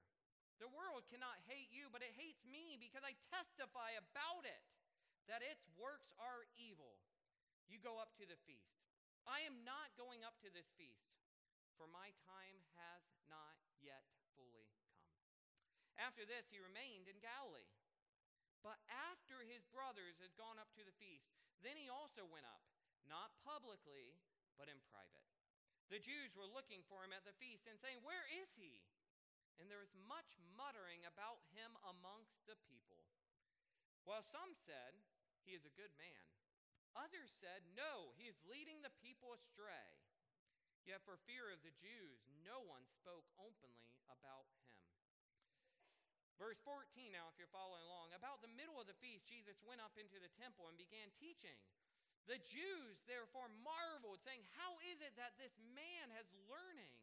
The 0.62 0.70
world 0.70 1.02
cannot 1.10 1.42
hate 1.50 1.74
you, 1.74 1.90
but 1.90 2.06
it 2.06 2.14
hates 2.14 2.46
me 2.46 2.78
because 2.78 3.02
I 3.02 3.18
testify 3.34 3.98
about 3.98 4.46
it 4.46 4.62
that 5.26 5.42
its 5.42 5.66
works 5.74 6.14
are 6.22 6.46
evil. 6.54 7.02
You 7.66 7.82
go 7.82 7.98
up 7.98 8.14
to 8.22 8.26
the 8.26 8.38
feast. 8.46 8.78
I 9.26 9.42
am 9.42 9.66
not 9.66 9.90
going 9.98 10.22
up 10.22 10.38
to 10.46 10.50
this 10.50 10.70
feast, 10.78 11.10
for 11.76 11.88
my 11.88 12.12
time 12.28 12.58
has 12.78 13.02
not 13.28 13.56
yet 13.80 14.04
fully 14.36 14.68
come. 14.78 15.02
After 16.00 16.24
this, 16.24 16.48
he 16.48 16.62
remained 16.62 17.08
in 17.08 17.20
Galilee. 17.20 17.72
But 18.62 18.78
after 19.10 19.42
his 19.42 19.66
brothers 19.74 20.22
had 20.22 20.38
gone 20.38 20.56
up 20.56 20.70
to 20.78 20.86
the 20.86 20.94
feast, 21.02 21.34
then 21.66 21.74
he 21.74 21.90
also 21.90 22.22
went 22.26 22.46
up, 22.46 22.62
not 23.06 23.34
publicly, 23.42 24.18
but 24.54 24.70
in 24.70 24.78
private. 24.86 25.26
The 25.90 26.00
Jews 26.00 26.32
were 26.38 26.48
looking 26.48 26.86
for 26.86 27.02
him 27.02 27.12
at 27.12 27.26
the 27.26 27.36
feast 27.36 27.66
and 27.66 27.76
saying, 27.76 28.00
Where 28.06 28.24
is 28.30 28.54
he? 28.54 28.86
And 29.60 29.68
there 29.68 29.82
was 29.82 29.92
much 30.08 30.38
muttering 30.56 31.04
about 31.04 31.42
him 31.52 31.74
amongst 31.84 32.40
the 32.48 32.56
people. 32.64 33.02
While 34.06 34.24
some 34.24 34.56
said, 34.56 34.96
He 35.44 35.52
is 35.52 35.66
a 35.66 35.76
good 35.76 35.92
man. 35.98 36.24
Others 36.96 37.34
said, 37.36 37.66
No, 37.76 38.16
he 38.16 38.30
is 38.30 38.38
leading 38.46 38.80
the 38.80 38.94
people 39.02 39.34
astray. 39.34 40.00
Yet 40.82 41.02
for 41.06 41.14
fear 41.30 41.46
of 41.54 41.62
the 41.62 41.74
Jews, 41.78 42.26
no 42.42 42.58
one 42.66 42.82
spoke 42.90 43.26
openly 43.38 43.94
about 44.10 44.50
him. 44.58 44.74
Verse 46.42 46.58
14, 46.66 47.14
now, 47.14 47.30
if 47.30 47.38
you're 47.38 47.54
following 47.54 47.86
along, 47.86 48.10
about 48.18 48.42
the 48.42 48.50
middle 48.50 48.82
of 48.82 48.90
the 48.90 48.98
feast, 48.98 49.30
Jesus 49.30 49.62
went 49.62 49.78
up 49.78 49.94
into 49.94 50.18
the 50.18 50.32
temple 50.34 50.66
and 50.66 50.74
began 50.74 51.06
teaching. 51.14 51.54
The 52.26 52.42
Jews 52.42 52.98
therefore 53.06 53.46
marveled, 53.62 54.18
saying, 54.22 54.42
How 54.58 54.74
is 54.90 54.98
it 54.98 55.14
that 55.14 55.38
this 55.38 55.54
man 55.70 56.10
has 56.18 56.26
learning 56.50 56.98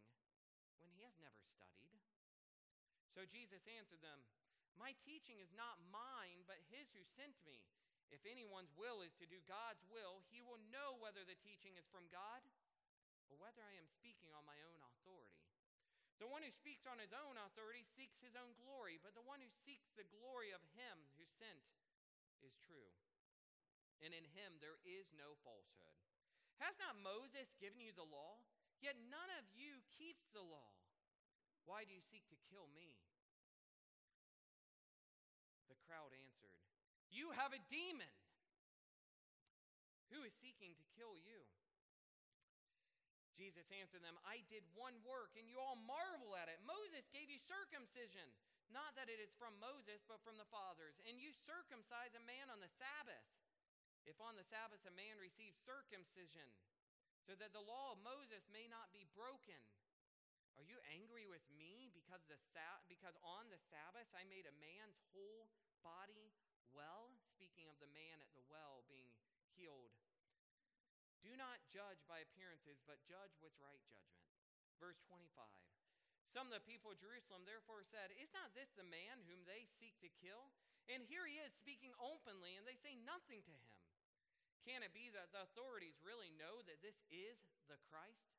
when 0.84 0.92
he 0.92 1.08
has 1.08 1.16
never 1.24 1.40
studied? 1.56 2.04
So 3.16 3.24
Jesus 3.28 3.64
answered 3.80 4.04
them, 4.04 4.20
My 4.76 4.92
teaching 5.00 5.40
is 5.40 5.56
not 5.56 5.80
mine, 5.88 6.44
but 6.44 6.60
his 6.68 6.92
who 6.92 7.04
sent 7.16 7.36
me. 7.48 7.64
If 8.12 8.26
anyone's 8.26 8.74
will 8.74 9.06
is 9.06 9.14
to 9.22 9.30
do 9.30 9.40
God's 9.46 9.86
will, 9.88 10.26
he 10.34 10.42
will 10.42 10.60
know 10.74 10.98
whether 10.98 11.22
the 11.24 11.38
teaching 11.40 11.78
is 11.78 11.86
from 11.88 12.10
God 12.10 12.42
or 13.30 13.38
whether 13.38 13.62
I 13.62 13.78
am 13.78 13.86
speaking 13.86 14.34
on 14.34 14.46
my 14.46 14.58
own 14.66 14.82
authority. 14.82 15.46
The 16.20 16.28
one 16.28 16.44
who 16.44 16.52
speaks 16.52 16.84
on 16.84 17.00
his 17.00 17.16
own 17.16 17.40
authority 17.40 17.88
seeks 17.96 18.20
his 18.20 18.36
own 18.36 18.52
glory, 18.60 19.00
but 19.00 19.16
the 19.16 19.24
one 19.24 19.40
who 19.40 19.48
seeks 19.64 19.96
the 19.96 20.10
glory 20.12 20.52
of 20.52 20.60
him 20.76 21.08
who 21.16 21.24
sent 21.40 21.64
is 22.44 22.60
true. 22.60 22.92
And 24.04 24.12
in 24.12 24.28
him 24.36 24.60
there 24.60 24.80
is 24.84 25.16
no 25.16 25.40
falsehood. 25.48 25.96
Has 26.60 26.76
not 26.76 27.00
Moses 27.00 27.56
given 27.56 27.80
you 27.80 27.96
the 27.96 28.08
law? 28.08 28.44
Yet 28.84 29.00
none 29.08 29.32
of 29.40 29.48
you 29.56 29.80
keeps 29.96 30.28
the 30.36 30.44
law. 30.44 30.76
Why 31.64 31.88
do 31.88 31.92
you 31.96 32.04
seek 32.04 32.28
to 32.32 32.40
kill 32.52 32.68
me? 32.72 33.00
The 35.72 35.80
crowd 35.88 36.12
answered, 36.16 36.60
You 37.12 37.32
have 37.36 37.56
a 37.56 37.64
demon. 37.68 38.12
Who 40.12 40.26
is 40.26 40.34
seeking 40.42 40.74
to 40.74 40.86
kill 40.98 41.14
you? 41.16 41.46
Jesus 43.40 43.72
answered 43.72 44.04
them, 44.04 44.20
I 44.28 44.44
did 44.52 44.68
one 44.76 45.00
work, 45.08 45.32
and 45.40 45.48
you 45.48 45.64
all 45.64 45.80
marvel 45.88 46.36
at 46.36 46.52
it. 46.52 46.60
Moses 46.68 47.08
gave 47.08 47.32
you 47.32 47.40
circumcision, 47.40 48.28
not 48.68 49.00
that 49.00 49.08
it 49.08 49.24
is 49.24 49.32
from 49.40 49.56
Moses, 49.64 50.04
but 50.04 50.20
from 50.28 50.36
the 50.36 50.52
fathers. 50.52 51.00
And 51.08 51.16
you 51.16 51.32
circumcise 51.48 52.12
a 52.20 52.28
man 52.28 52.52
on 52.52 52.60
the 52.60 52.68
Sabbath. 52.76 53.24
If 54.04 54.20
on 54.20 54.36
the 54.36 54.44
Sabbath 54.44 54.84
a 54.84 54.92
man 54.92 55.16
receives 55.24 55.56
circumcision, 55.64 56.52
so 57.24 57.32
that 57.40 57.56
the 57.56 57.64
law 57.64 57.96
of 57.96 58.04
Moses 58.04 58.44
may 58.52 58.68
not 58.68 58.92
be 58.92 59.08
broken. 59.16 59.60
Are 60.60 60.66
you 60.66 60.82
angry 60.92 61.24
with 61.24 61.46
me 61.56 61.88
because, 61.96 62.26
the 62.28 62.36
sa- 62.52 62.84
because 62.92 63.16
on 63.24 63.48
the 63.48 63.62
Sabbath 63.72 64.12
I 64.12 64.28
made 64.28 64.44
a 64.50 64.56
man's 64.60 65.00
whole 65.16 65.48
body 65.80 66.36
well? 66.76 67.16
Speaking 67.32 67.72
of 67.72 67.80
the 67.80 67.92
man 67.96 68.20
at 68.20 68.32
the 68.36 68.44
well 68.52 68.84
being 68.92 69.14
healed 69.56 69.96
do 71.24 71.36
not 71.36 71.60
judge 71.70 72.00
by 72.08 72.24
appearances, 72.24 72.80
but 72.88 73.04
judge 73.06 73.36
with 73.44 73.54
right 73.60 73.82
judgment. 73.88 74.28
Verse 74.80 75.00
25. 75.08 75.28
Some 76.30 76.48
of 76.48 76.54
the 76.54 76.64
people 76.64 76.94
of 76.94 77.02
Jerusalem 77.02 77.44
therefore 77.44 77.82
said, 77.82 78.14
Is 78.16 78.30
not 78.32 78.54
this 78.54 78.70
the 78.78 78.86
man 78.86 79.26
whom 79.26 79.44
they 79.50 79.66
seek 79.82 79.98
to 80.00 80.20
kill? 80.22 80.54
And 80.88 81.06
here 81.06 81.26
he 81.26 81.42
is 81.42 81.54
speaking 81.58 81.94
openly, 81.98 82.56
and 82.56 82.66
they 82.66 82.78
say 82.78 82.98
nothing 83.02 83.42
to 83.46 83.54
him. 83.54 83.78
Can 84.64 84.86
it 84.86 84.94
be 84.94 85.10
that 85.10 85.34
the 85.34 85.46
authorities 85.50 85.98
really 86.06 86.30
know 86.38 86.62
that 86.70 86.84
this 86.86 87.02
is 87.10 87.38
the 87.66 87.82
Christ? 87.90 88.38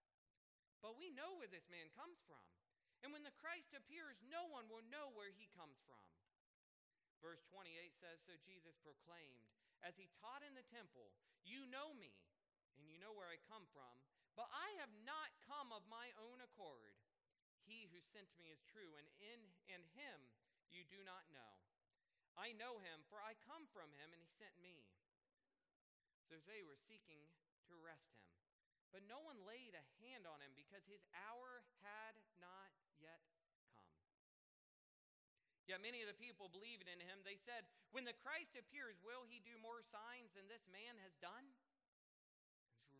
But 0.78 0.96
we 0.96 1.10
know 1.10 1.36
where 1.36 1.50
this 1.50 1.66
man 1.68 1.90
comes 1.92 2.22
from. 2.24 2.42
And 3.02 3.10
when 3.10 3.24
the 3.24 3.34
Christ 3.40 3.72
appears, 3.72 4.20
no 4.28 4.48
one 4.48 4.68
will 4.68 4.84
know 4.92 5.10
where 5.16 5.32
he 5.32 5.48
comes 5.56 5.80
from. 5.88 6.04
Verse 7.20 7.40
28 7.52 7.74
says 7.96 8.20
So 8.24 8.36
Jesus 8.44 8.76
proclaimed, 8.80 9.44
as 9.80 9.96
he 9.96 10.12
taught 10.20 10.44
in 10.44 10.52
the 10.56 10.66
temple, 10.68 11.12
You 11.44 11.64
know 11.68 11.96
me 11.96 12.12
and 12.78 12.86
you 12.86 12.98
know 13.00 13.14
where 13.14 13.30
I 13.30 13.40
come 13.50 13.66
from. 13.74 13.94
But 14.38 14.50
I 14.54 14.68
have 14.82 14.92
not 15.02 15.34
come 15.46 15.74
of 15.74 15.82
my 15.90 16.14
own 16.20 16.38
accord. 16.44 16.94
He 17.66 17.90
who 17.90 18.00
sent 18.14 18.30
me 18.38 18.50
is 18.50 18.62
true, 18.70 18.94
and 18.98 19.06
in 19.18 19.40
and 19.70 19.84
him 19.94 20.18
you 20.70 20.86
do 20.86 21.02
not 21.02 21.26
know. 21.34 21.54
I 22.38 22.54
know 22.54 22.78
him, 22.78 23.02
for 23.10 23.18
I 23.20 23.34
come 23.42 23.66
from 23.74 23.90
him, 23.98 24.14
and 24.14 24.22
he 24.22 24.30
sent 24.38 24.54
me. 24.62 24.86
So 26.30 26.38
they 26.46 26.62
were 26.62 26.78
seeking 26.78 27.26
to 27.66 27.74
arrest 27.82 28.14
him. 28.14 28.30
But 28.94 29.06
no 29.06 29.22
one 29.22 29.38
laid 29.46 29.74
a 29.74 29.84
hand 30.02 30.26
on 30.26 30.42
him 30.42 30.54
because 30.54 30.82
his 30.86 31.02
hour 31.14 31.62
had 31.82 32.14
not 32.42 32.70
yet 32.98 33.22
come. 33.38 33.50
Yet 35.70 35.78
many 35.78 36.02
of 36.02 36.10
the 36.10 36.18
people 36.18 36.50
believed 36.50 36.90
in 36.90 36.98
him. 36.98 37.22
They 37.22 37.38
said, 37.38 37.62
When 37.94 38.02
the 38.02 38.18
Christ 38.18 38.58
appears, 38.58 38.98
will 39.06 39.22
he 39.22 39.38
do 39.38 39.54
more 39.62 39.86
signs 39.86 40.34
than 40.34 40.50
this 40.50 40.66
man 40.66 40.98
has 41.06 41.14
done? 41.22 41.54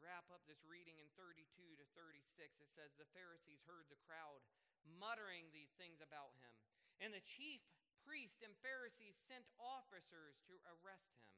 Wrap 0.01 0.29
up 0.33 0.45
this 0.49 0.65
reading 0.65 0.97
in 0.99 1.09
32 1.17 1.45
to 1.77 1.85
36, 1.97 2.61
it 2.61 2.73
says, 2.73 2.97
The 2.97 3.09
Pharisees 3.13 3.65
heard 3.69 3.89
the 3.89 4.01
crowd 4.05 4.41
muttering 4.85 5.53
these 5.53 5.73
things 5.77 6.01
about 6.01 6.33
him. 6.41 6.53
And 7.01 7.13
the 7.13 7.25
chief 7.25 7.61
priest 8.05 8.41
and 8.41 8.57
Pharisees 8.65 9.17
sent 9.29 9.45
officers 9.61 10.41
to 10.49 10.57
arrest 10.65 11.17
him. 11.21 11.37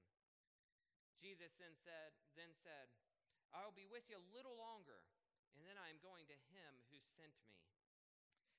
Jesus 1.19 1.55
then 1.59 1.75
said, 1.79 2.15
then 2.35 2.51
said, 2.51 2.91
I 3.55 3.63
will 3.63 3.77
be 3.77 3.87
with 3.87 4.09
you 4.11 4.19
a 4.19 4.33
little 4.35 4.59
longer, 4.59 5.07
and 5.55 5.63
then 5.63 5.79
I 5.79 5.93
am 5.93 6.03
going 6.03 6.27
to 6.27 6.39
him 6.51 6.73
who 6.91 6.99
sent 7.15 7.37
me. 7.47 7.55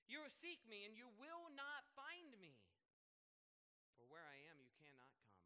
You 0.07 0.23
will 0.23 0.31
seek 0.31 0.63
me, 0.67 0.87
and 0.87 0.95
you 0.95 1.09
will 1.19 1.51
not 1.55 1.87
find 1.95 2.35
me. 2.39 2.59
For 3.99 4.07
where 4.07 4.23
I 4.23 4.37
am, 4.51 4.59
you 4.61 4.71
cannot 4.79 5.11
come. 5.23 5.43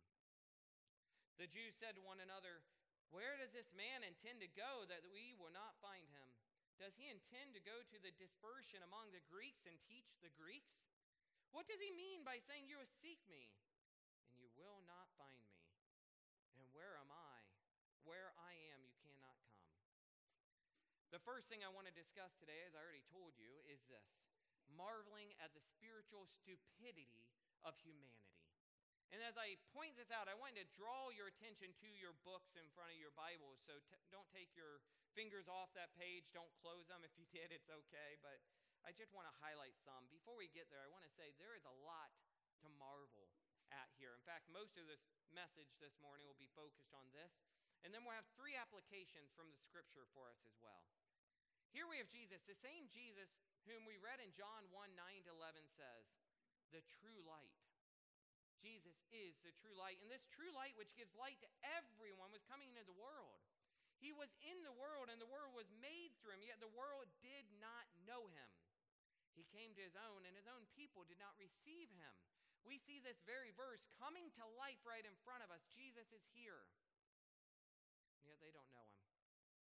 The 1.37 1.49
Jews 1.49 1.77
said 1.77 1.93
to 1.97 2.03
one 2.03 2.21
another, 2.21 2.65
where 3.09 3.39
does 3.39 3.55
this 3.55 3.71
man 3.73 4.03
intend 4.03 4.43
to 4.43 4.51
go 4.51 4.83
that 4.91 5.03
we 5.11 5.33
will 5.39 5.53
not 5.53 5.79
find 5.79 6.05
him? 6.11 6.29
Does 6.77 6.93
he 6.93 7.09
intend 7.09 7.57
to 7.57 7.63
go 7.63 7.81
to 7.81 7.97
the 7.97 8.13
dispersion 8.21 8.85
among 8.85 9.09
the 9.09 9.23
Greeks 9.25 9.65
and 9.65 9.73
teach 9.89 10.13
the 10.21 10.29
Greeks? 10.37 10.77
What 11.49 11.65
does 11.65 11.81
he 11.81 11.89
mean 11.89 12.21
by 12.21 12.37
saying, 12.43 12.69
You 12.69 12.77
will 12.77 12.99
seek 13.01 13.23
me, 13.25 13.49
and 14.29 14.37
you 14.37 14.51
will 14.53 14.85
not 14.85 15.09
find 15.17 15.41
me? 15.49 15.65
And 16.61 16.69
where 16.75 16.99
am 17.01 17.09
I? 17.09 17.37
Where 18.05 18.29
I 18.37 18.53
am, 18.75 18.85
you 18.85 18.93
cannot 19.01 19.41
come. 19.49 19.65
The 21.09 21.23
first 21.23 21.49
thing 21.49 21.65
I 21.65 21.73
want 21.73 21.89
to 21.89 21.95
discuss 21.95 22.35
today, 22.37 22.61
as 22.67 22.77
I 22.77 22.83
already 22.83 23.03
told 23.09 23.33
you, 23.41 23.63
is 23.65 23.81
this 23.89 24.05
marveling 24.75 25.33
at 25.39 25.55
the 25.55 25.63
spiritual 25.63 26.27
stupidity 26.27 27.25
of 27.63 27.73
humanity. 27.81 28.46
And 29.15 29.23
as 29.23 29.39
I 29.39 29.55
point 29.71 29.95
this 29.95 30.11
out, 30.11 30.27
I 30.27 30.35
want 30.35 30.59
to 30.59 30.67
draw 30.75 31.07
your 31.15 31.31
attention 31.31 31.71
to 31.79 31.89
your 31.95 32.11
books 32.27 32.59
in 32.59 32.67
front 32.75 32.91
of 32.91 32.99
your 32.99 33.15
Bibles. 33.15 33.63
So 33.63 33.79
t- 33.87 33.95
don't 34.11 34.27
take 34.35 34.51
your 34.51 34.83
fingers 35.15 35.47
off 35.47 35.71
that 35.79 35.95
page. 35.95 36.35
Don't 36.35 36.51
close 36.59 36.91
them. 36.91 37.03
If 37.07 37.15
you 37.15 37.23
did, 37.31 37.55
it's 37.55 37.71
okay. 37.71 38.19
But 38.19 38.43
I 38.83 38.91
just 38.91 39.15
want 39.15 39.31
to 39.31 39.35
highlight 39.39 39.79
some. 39.79 40.11
Before 40.11 40.35
we 40.35 40.51
get 40.51 40.67
there, 40.67 40.83
I 40.83 40.91
want 40.91 41.07
to 41.07 41.13
say 41.15 41.31
there 41.39 41.55
is 41.55 41.63
a 41.63 41.75
lot 41.87 42.11
to 42.63 42.67
marvel 42.75 43.31
at 43.71 43.87
here. 43.95 44.11
In 44.11 44.23
fact, 44.27 44.51
most 44.51 44.75
of 44.75 44.87
this 44.91 45.07
message 45.31 45.71
this 45.79 45.95
morning 46.03 46.27
will 46.27 46.39
be 46.39 46.51
focused 46.51 46.91
on 46.91 47.07
this. 47.15 47.31
And 47.87 47.95
then 47.95 48.03
we'll 48.03 48.17
have 48.17 48.27
three 48.35 48.59
applications 48.59 49.31
from 49.31 49.53
the 49.55 49.59
scripture 49.63 50.03
for 50.11 50.27
us 50.27 50.43
as 50.43 50.57
well. 50.59 50.83
Here 51.71 51.87
we 51.87 51.99
have 52.01 52.11
Jesus, 52.11 52.43
the 52.43 52.57
same 52.57 52.91
Jesus 52.91 53.31
whom 53.67 53.83
we 53.83 53.99
read 53.99 54.23
in 54.23 54.31
John 54.31 54.67
1 54.71 54.95
9 54.95 55.27
to 55.27 55.31
11 55.35 55.67
says, 55.67 56.07
the 56.71 56.83
true 56.99 57.19
light 57.23 57.55
Jesus 58.59 58.97
is 59.13 59.37
the 59.45 59.53
true 59.57 59.73
light. 59.77 60.01
And 60.01 60.09
this 60.09 60.25
true 60.27 60.49
light, 60.53 60.73
which 60.75 60.97
gives 60.97 61.13
light 61.13 61.37
to 61.45 61.49
everyone, 61.77 62.33
was 62.33 62.45
coming 62.45 62.69
into 62.73 62.85
the 62.85 62.97
world. 62.97 63.41
He 63.97 64.13
was 64.13 64.29
in 64.45 64.61
the 64.61 64.75
world, 64.77 65.09
and 65.09 65.17
the 65.17 65.29
world 65.29 65.57
was 65.57 65.69
made 65.81 66.13
through 66.21 66.37
him, 66.37 66.45
yet 66.45 66.61
the 66.61 66.77
world 66.77 67.09
did 67.21 67.49
not 67.57 67.89
know 68.05 68.29
him. 68.29 68.51
He 69.33 69.45
came 69.53 69.73
to 69.73 69.81
his 69.85 69.97
own, 69.97 70.25
and 70.25 70.33
his 70.37 70.49
own 70.49 70.65
people 70.73 71.05
did 71.05 71.21
not 71.21 71.37
receive 71.37 71.89
him. 71.93 72.13
We 72.65 72.77
see 72.81 72.99
this 72.99 73.21
very 73.23 73.53
verse 73.55 73.85
coming 74.01 74.29
to 74.37 74.43
life 74.57 74.81
right 74.85 75.05
in 75.05 75.15
front 75.23 75.45
of 75.45 75.53
us. 75.53 75.63
Jesus 75.71 76.09
is 76.11 76.25
here. 76.33 76.67
And 78.21 78.29
yet 78.29 78.41
they 78.41 78.51
don't 78.51 78.69
know 78.73 78.85
him. 78.85 79.05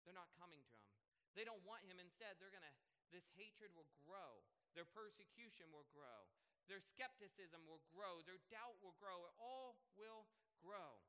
They're 0.03 0.15
not 0.15 0.31
coming 0.39 0.63
to 0.67 0.75
him. 0.75 0.91
They 1.35 1.43
don't 1.43 1.61
want 1.67 1.83
him. 1.85 1.99
Instead, 1.99 2.39
they're 2.39 2.53
going 2.53 2.65
to, 2.65 2.75
this 3.11 3.27
hatred 3.35 3.75
will 3.75 3.87
grow. 4.07 4.41
Their 4.73 4.87
persecution 4.87 5.69
will 5.69 5.87
grow. 5.91 6.27
Their 6.65 6.81
skepticism 6.81 7.61
will 7.69 7.81
grow. 7.93 8.25
Their 8.25 8.41
doubt 8.49 8.81
will 8.81 8.97
grow. 8.97 9.25
It 9.29 9.35
all 9.37 9.77
will 9.93 10.25
grow. 10.61 11.01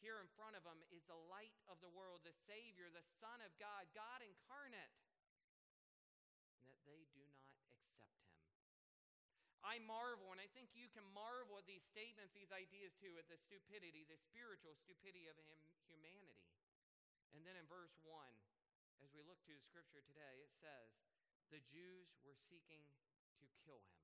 Here 0.00 0.16
in 0.16 0.30
front 0.32 0.56
of 0.56 0.64
them 0.64 0.80
is 0.88 1.04
the 1.04 1.18
light 1.28 1.52
of 1.68 1.76
the 1.84 1.92
world, 1.92 2.24
the 2.24 2.32
Savior, 2.48 2.88
the 2.88 3.04
Son 3.20 3.44
of 3.44 3.52
God, 3.60 3.84
God 3.92 4.24
incarnate. 4.24 4.94
That 6.64 6.78
they 6.88 7.04
do 7.12 7.20
not 7.36 7.60
accept 7.68 8.00
him. 8.00 8.08
I 9.60 9.76
marvel, 9.84 10.32
and 10.32 10.40
I 10.40 10.48
think 10.56 10.72
you 10.72 10.88
can 10.88 11.04
marvel 11.12 11.60
at 11.60 11.68
these 11.68 11.84
statements, 11.84 12.32
these 12.32 12.48
ideas 12.48 12.96
too, 12.96 13.20
at 13.20 13.28
the 13.28 13.36
stupidity, 13.36 14.08
the 14.08 14.16
spiritual 14.16 14.72
stupidity 14.80 15.28
of 15.28 15.36
humanity. 15.84 16.48
And 17.36 17.44
then 17.44 17.60
in 17.60 17.68
verse 17.68 17.92
1, 18.00 18.08
as 19.04 19.12
we 19.12 19.20
look 19.20 19.44
to 19.44 19.52
the 19.52 19.64
scripture 19.68 20.00
today, 20.00 20.40
it 20.40 20.52
says, 20.56 20.96
The 21.52 21.60
Jews 21.68 22.08
were 22.24 22.40
seeking 22.48 22.88
to 23.36 23.46
kill 23.68 23.84
him. 23.84 23.99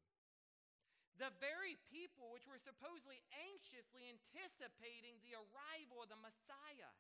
The 1.17 1.33
very 1.41 1.81
people 1.89 2.29
which 2.29 2.45
were 2.45 2.61
supposedly 2.61 3.25
anxiously 3.49 4.05
anticipating 4.05 5.17
the 5.25 5.33
arrival 5.33 6.05
of 6.05 6.13
the 6.13 6.21
Messiah. 6.21 6.93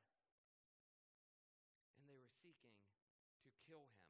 And 2.00 2.08
they 2.08 2.16
were 2.16 2.32
seeking 2.40 2.72
to 3.44 3.50
kill 3.68 3.84
him. 3.84 4.08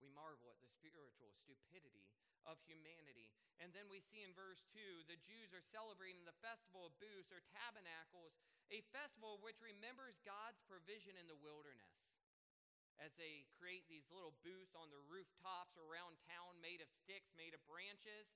We 0.00 0.08
marvel 0.16 0.48
at 0.48 0.60
the 0.64 0.72
spiritual 0.72 1.28
stupidity 1.44 2.08
of 2.48 2.56
humanity. 2.64 3.28
And 3.60 3.72
then 3.72 3.88
we 3.92 4.00
see 4.00 4.24
in 4.24 4.32
verse 4.32 4.64
2 4.72 4.80
the 5.08 5.20
Jews 5.20 5.52
are 5.52 5.64
celebrating 5.64 6.24
the 6.24 6.36
festival 6.40 6.88
of 6.88 6.96
booths 7.00 7.32
or 7.32 7.44
tabernacles, 7.52 8.36
a 8.72 8.80
festival 8.96 9.40
which 9.44 9.60
remembers 9.60 10.20
God's 10.24 10.60
provision 10.64 11.20
in 11.20 11.28
the 11.28 11.40
wilderness 11.40 12.03
as 13.02 13.14
they 13.18 13.46
create 13.58 13.86
these 13.90 14.06
little 14.12 14.34
booths 14.46 14.74
on 14.78 14.90
the 14.94 15.02
rooftops 15.10 15.74
around 15.78 16.18
town 16.30 16.58
made 16.62 16.78
of 16.78 16.90
sticks, 16.90 17.34
made 17.34 17.54
of 17.54 17.62
branches, 17.66 18.30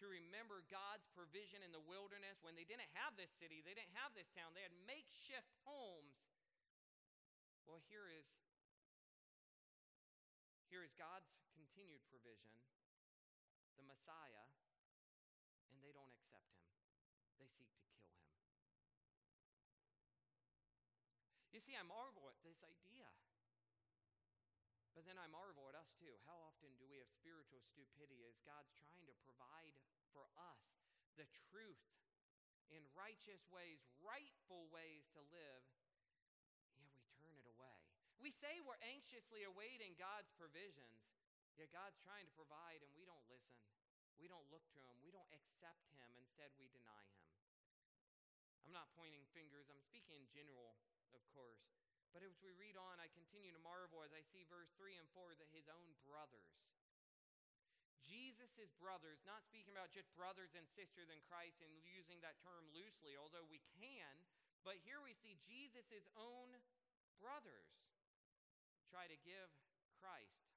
to 0.00 0.08
remember 0.08 0.64
God's 0.72 1.04
provision 1.12 1.60
in 1.60 1.76
the 1.76 1.84
wilderness 1.84 2.40
when 2.40 2.56
they 2.56 2.64
didn't 2.64 2.88
have 2.96 3.12
this 3.20 3.28
city, 3.36 3.60
they 3.60 3.76
didn't 3.76 3.92
have 4.00 4.16
this 4.16 4.32
town, 4.32 4.56
they 4.56 4.64
had 4.64 4.72
makeshift 4.88 5.52
homes. 5.68 6.24
Well, 7.68 7.84
here 7.86 8.08
is 8.08 8.26
here 10.72 10.86
is 10.86 10.94
God's 10.94 11.28
continued 11.52 12.00
provision, 12.08 12.54
the 13.74 13.82
Messiah, 13.84 14.46
and 15.68 15.82
they 15.82 15.90
don't 15.90 16.14
accept 16.14 16.46
him. 16.54 16.70
They 17.42 17.50
seek 17.50 17.68
to 17.74 17.82
kill 17.90 18.06
him. 18.06 18.22
You 21.50 21.58
see, 21.58 21.74
I 21.74 21.82
marvel 21.82 22.30
at 22.30 22.38
this 22.46 22.62
idea. 22.62 23.10
But 24.94 25.06
then 25.06 25.16
I 25.16 25.30
marvel 25.30 25.70
at 25.70 25.78
us 25.78 25.90
too. 25.96 26.12
How 26.26 26.38
often 26.42 26.74
do 26.76 26.84
we 26.90 26.98
have 26.98 27.08
spiritual 27.08 27.62
stupidity 27.62 28.26
as 28.26 28.42
God's 28.42 28.74
trying 28.74 29.06
to 29.06 29.14
provide 29.22 29.74
for 30.10 30.26
us 30.34 30.62
the 31.14 31.26
truth 31.50 31.86
in 32.70 32.82
righteous 32.94 33.42
ways, 33.50 33.82
rightful 33.98 34.70
ways 34.70 35.10
to 35.14 35.20
live, 35.30 35.62
yet 36.78 36.90
we 36.94 37.06
turn 37.18 37.34
it 37.34 37.46
away. 37.50 37.78
We 38.22 38.30
say 38.30 38.62
we're 38.62 38.78
anxiously 38.86 39.42
awaiting 39.42 39.98
God's 39.98 40.30
provisions, 40.38 41.02
yet 41.58 41.74
God's 41.74 41.98
trying 41.98 42.30
to 42.30 42.34
provide 42.34 42.82
and 42.86 42.92
we 42.94 43.02
don't 43.06 43.26
listen. 43.26 43.58
We 44.20 44.28
don't 44.28 44.46
look 44.52 44.62
to 44.76 44.80
Him. 44.84 45.00
We 45.00 45.10
don't 45.10 45.32
accept 45.32 45.88
Him. 45.96 46.12
Instead, 46.20 46.52
we 46.60 46.68
deny 46.70 47.08
Him. 47.16 47.30
I'm 48.68 48.76
not 48.76 48.92
pointing 48.94 49.24
fingers, 49.34 49.66
I'm 49.72 49.82
speaking 49.82 50.14
in 50.14 50.28
general, 50.30 50.76
of 51.16 51.24
course. 51.34 51.64
But 52.10 52.26
as 52.26 52.34
we 52.42 52.50
read 52.58 52.74
on, 52.74 52.98
I 52.98 53.06
continue 53.14 53.54
to 53.54 53.62
marvel 53.62 54.02
as 54.02 54.10
I 54.10 54.22
see 54.34 54.42
verse 54.50 54.70
3 54.74 54.98
and 54.98 55.06
4 55.14 55.38
that 55.38 55.50
his 55.54 55.70
own 55.70 55.94
brothers, 56.02 56.50
Jesus' 58.02 58.74
brothers, 58.82 59.22
not 59.22 59.46
speaking 59.46 59.70
about 59.70 59.94
just 59.94 60.10
brothers 60.18 60.50
and 60.58 60.66
sisters 60.74 61.06
in 61.06 61.22
Christ 61.30 61.62
and 61.62 61.70
using 61.86 62.18
that 62.26 62.42
term 62.42 62.66
loosely, 62.74 63.14
although 63.14 63.46
we 63.46 63.62
can, 63.78 64.14
but 64.66 64.82
here 64.82 64.98
we 64.98 65.14
see 65.14 65.38
Jesus' 65.46 66.10
own 66.18 66.58
brothers 67.22 67.70
try 68.90 69.06
to 69.06 69.18
give 69.22 69.48
Christ, 70.02 70.50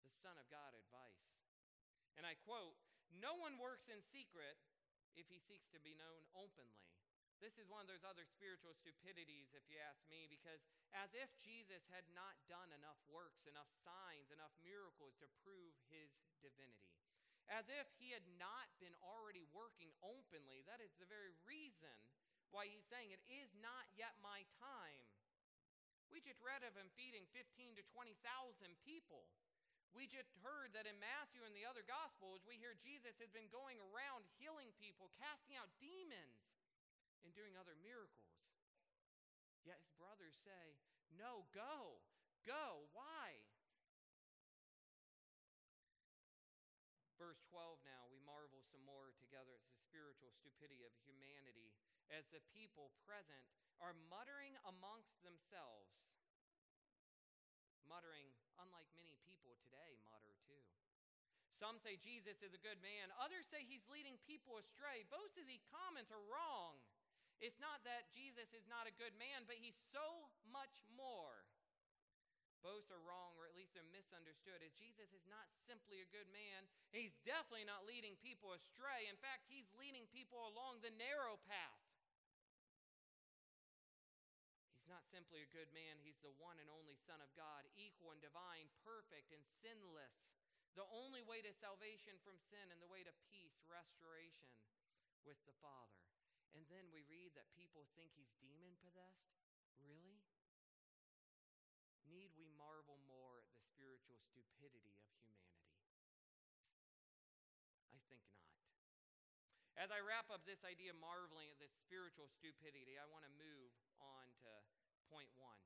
the 0.00 0.14
Son 0.24 0.40
of 0.40 0.48
God, 0.48 0.72
advice. 0.72 1.28
And 2.16 2.24
I 2.24 2.40
quote, 2.48 2.80
No 3.12 3.36
one 3.36 3.60
works 3.60 3.92
in 3.92 4.00
secret 4.00 4.56
if 5.12 5.28
he 5.28 5.36
seeks 5.36 5.68
to 5.76 5.80
be 5.84 5.92
known 5.92 6.24
openly. 6.32 6.88
This 7.42 7.58
is 7.58 7.66
one 7.66 7.82
of 7.82 7.90
those 7.90 8.06
other 8.06 8.22
spiritual 8.22 8.70
stupidities, 8.78 9.50
if 9.50 9.66
you 9.66 9.74
ask 9.82 9.98
me, 10.06 10.30
because 10.30 10.62
as 10.94 11.10
if 11.10 11.26
Jesus 11.42 11.82
had 11.90 12.06
not 12.14 12.38
done 12.46 12.70
enough 12.70 13.02
works, 13.10 13.42
enough 13.50 13.66
signs, 13.82 14.30
enough 14.30 14.54
miracles 14.62 15.18
to 15.18 15.26
prove 15.42 15.74
his 15.90 16.14
divinity. 16.38 16.94
As 17.50 17.66
if 17.66 17.90
he 17.98 18.14
had 18.14 18.22
not 18.38 18.70
been 18.78 18.94
already 19.02 19.42
working 19.50 19.90
openly. 20.06 20.62
That 20.70 20.78
is 20.78 20.94
the 21.02 21.10
very 21.10 21.34
reason 21.42 21.90
why 22.54 22.70
he's 22.70 22.86
saying, 22.86 23.10
It 23.10 23.26
is 23.26 23.50
not 23.58 23.90
yet 23.90 24.14
my 24.22 24.46
time. 24.62 25.02
We 26.14 26.22
just 26.22 26.38
read 26.38 26.62
of 26.62 26.78
him 26.78 26.94
feeding 26.94 27.26
15 27.34 27.74
to 27.74 27.82
20,000 27.90 28.22
people. 28.86 29.26
We 29.90 30.06
just 30.06 30.30
heard 30.46 30.70
that 30.78 30.86
in 30.86 30.94
Matthew 31.02 31.42
and 31.42 31.52
the 31.52 31.66
other 31.66 31.82
Gospels, 31.82 32.46
we 32.46 32.56
hear 32.62 32.78
Jesus 32.78 33.18
has 33.18 33.34
been 33.34 33.50
going 33.50 33.82
around 33.90 34.30
healing 34.38 34.70
people, 34.78 35.10
casting 35.18 35.58
out 35.58 35.68
demons 35.82 36.51
and 37.22 37.34
doing 37.34 37.54
other 37.58 37.74
miracles. 37.78 38.34
Yet 39.62 39.78
his 39.78 39.94
brothers 39.94 40.34
say, 40.42 40.78
No, 41.14 41.46
go, 41.54 42.02
go. 42.42 42.90
Why? 42.90 43.42
Verse 47.22 47.38
12 47.54 47.78
now, 47.86 48.10
we 48.10 48.18
marvel 48.26 48.66
some 48.66 48.82
more 48.82 49.14
together 49.14 49.54
at 49.54 49.62
the 49.62 49.78
spiritual 49.78 50.34
stupidity 50.34 50.82
of 50.82 50.90
humanity 51.06 51.70
as 52.10 52.26
the 52.34 52.42
people 52.50 52.90
present 53.06 53.46
are 53.78 53.94
muttering 54.10 54.58
amongst 54.66 55.14
themselves. 55.22 56.02
Muttering, 57.86 58.34
unlike 58.58 58.90
many 58.98 59.14
people 59.22 59.54
today 59.62 59.94
mutter 60.02 60.34
too. 60.42 60.66
Some 61.54 61.78
say 61.78 61.94
Jesus 61.94 62.42
is 62.42 62.58
a 62.58 62.64
good 62.64 62.82
man, 62.82 63.14
others 63.22 63.46
say 63.46 63.62
he's 63.62 63.86
leading 63.86 64.18
people 64.26 64.58
astray. 64.58 65.06
Both 65.06 65.38
of 65.38 65.46
these 65.46 65.62
comments 65.70 66.10
are 66.10 66.22
wrong. 66.26 66.82
It's 67.42 67.58
not 67.58 67.82
that 67.82 68.06
Jesus 68.14 68.54
is 68.54 68.70
not 68.70 68.86
a 68.86 68.94
good 68.94 69.18
man, 69.18 69.50
but 69.50 69.58
he's 69.58 69.74
so 69.90 70.30
much 70.46 70.78
more. 70.94 71.42
Both 72.62 72.86
are 72.94 73.02
wrong, 73.02 73.34
or 73.34 73.42
at 73.50 73.58
least 73.58 73.74
they're 73.74 73.90
misunderstood, 73.90 74.62
as 74.62 74.70
Jesus 74.78 75.10
is 75.10 75.26
not 75.26 75.50
simply 75.66 75.98
a 75.98 76.12
good 76.14 76.30
man. 76.30 76.70
He's 76.94 77.18
definitely 77.26 77.66
not 77.66 77.82
leading 77.82 78.14
people 78.22 78.54
astray. 78.54 79.10
In 79.10 79.18
fact, 79.18 79.50
he's 79.50 79.66
leading 79.74 80.06
people 80.14 80.38
along 80.46 80.78
the 80.78 80.94
narrow 80.94 81.42
path. 81.50 81.82
He's 84.78 84.86
not 84.86 85.02
simply 85.10 85.42
a 85.42 85.50
good 85.50 85.74
man, 85.74 85.98
he's 85.98 86.22
the 86.22 86.30
one 86.38 86.62
and 86.62 86.70
only 86.70 86.94
Son 86.94 87.18
of 87.18 87.34
God, 87.34 87.66
equal 87.74 88.14
and 88.14 88.22
divine, 88.22 88.70
perfect 88.86 89.34
and 89.34 89.42
sinless. 89.58 90.30
The 90.78 90.86
only 90.94 91.26
way 91.26 91.42
to 91.42 91.50
salvation 91.58 92.14
from 92.22 92.38
sin 92.38 92.70
and 92.70 92.78
the 92.78 92.86
way 92.86 93.02
to 93.02 93.14
peace, 93.26 93.58
restoration 93.66 94.54
with 95.26 95.42
the 95.42 95.58
Father. 95.58 96.11
And 96.52 96.68
then 96.68 96.88
we 96.92 97.00
read 97.08 97.32
that 97.36 97.48
people 97.56 97.88
think 97.96 98.12
he's 98.12 98.32
demon 98.40 98.76
possessed? 98.84 99.32
Really? 99.80 100.20
Need 102.04 102.36
we 102.36 102.52
marvel 102.52 103.00
more 103.08 103.40
at 103.40 103.48
the 103.48 103.60
spiritual 103.72 104.20
stupidity 104.20 105.00
of 105.00 105.08
humanity? 105.16 105.64
I 107.96 108.00
think 108.04 108.20
not. 108.28 108.52
As 109.80 109.88
I 109.88 110.04
wrap 110.04 110.28
up 110.28 110.44
this 110.44 110.60
idea 110.62 110.92
of 110.92 111.00
marveling 111.00 111.48
at 111.48 111.56
this 111.56 111.72
spiritual 111.80 112.28
stupidity, 112.28 113.00
I 113.00 113.08
want 113.08 113.24
to 113.24 113.32
move 113.40 113.72
on 113.96 114.28
to 114.44 114.52
point 115.08 115.32
one. 115.40 115.60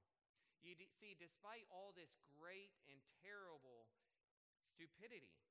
You 0.62 0.74
see, 0.98 1.14
despite 1.18 1.66
all 1.70 1.94
this 1.94 2.10
great 2.30 2.74
and 2.90 2.98
terrible 3.22 3.90
stupidity, 4.74 5.45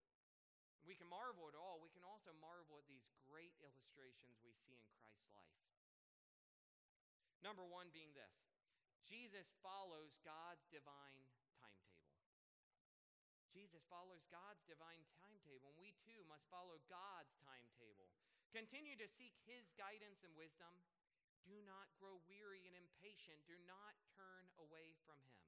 we 0.86 0.94
can 0.94 1.10
marvel 1.10 1.50
at 1.50 1.58
all. 1.58 1.82
We 1.82 1.90
can 1.90 2.06
also 2.06 2.30
marvel 2.38 2.78
at 2.78 2.88
these 2.90 3.06
great 3.26 3.54
illustrations 3.66 4.38
we 4.46 4.54
see 4.54 4.78
in 4.78 4.86
Christ's 5.02 5.30
life. 5.34 5.58
Number 7.42 7.66
one 7.66 7.90
being 7.94 8.14
this 8.14 8.34
Jesus 9.06 9.50
follows 9.62 10.18
God's 10.22 10.66
divine 10.70 11.26
timetable. 11.58 12.10
Jesus 13.54 13.86
follows 13.88 14.26
God's 14.28 14.66
divine 14.68 15.06
timetable, 15.16 15.72
and 15.74 15.80
we 15.80 15.96
too 16.04 16.26
must 16.28 16.46
follow 16.52 16.82
God's 16.92 17.34
timetable. 17.46 18.12
Continue 18.52 18.98
to 19.00 19.08
seek 19.08 19.38
His 19.46 19.72
guidance 19.80 20.26
and 20.26 20.34
wisdom. 20.36 20.74
Do 21.46 21.62
not 21.64 21.88
grow 22.02 22.20
weary 22.26 22.66
and 22.66 22.76
impatient. 22.76 23.38
Do 23.46 23.56
not 23.70 23.94
turn 24.18 24.50
away 24.58 24.98
from 25.06 25.22
Him. 25.30 25.46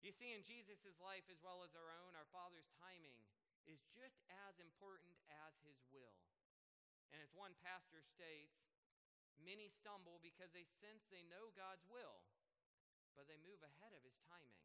You 0.00 0.14
see, 0.14 0.30
in 0.32 0.46
Jesus' 0.46 1.02
life 1.02 1.26
as 1.26 1.42
well 1.42 1.66
as 1.66 1.74
our 1.74 1.90
own, 1.90 2.14
our 2.14 2.30
Father's 2.30 2.70
timing 2.78 3.18
is 3.66 3.82
just 3.90 4.22
as 4.48 4.58
important 4.62 5.14
as 5.30 5.54
his 5.62 5.78
will. 5.90 6.18
And 7.10 7.22
as 7.22 7.30
one 7.34 7.54
pastor 7.62 8.02
states, 8.02 8.66
many 9.42 9.70
stumble 9.70 10.18
because 10.22 10.50
they 10.50 10.66
sense 10.82 11.06
they 11.06 11.26
know 11.28 11.54
God's 11.54 11.84
will, 11.86 12.22
but 13.14 13.30
they 13.30 13.38
move 13.42 13.62
ahead 13.62 13.94
of 13.94 14.02
his 14.02 14.18
timing. 14.26 14.64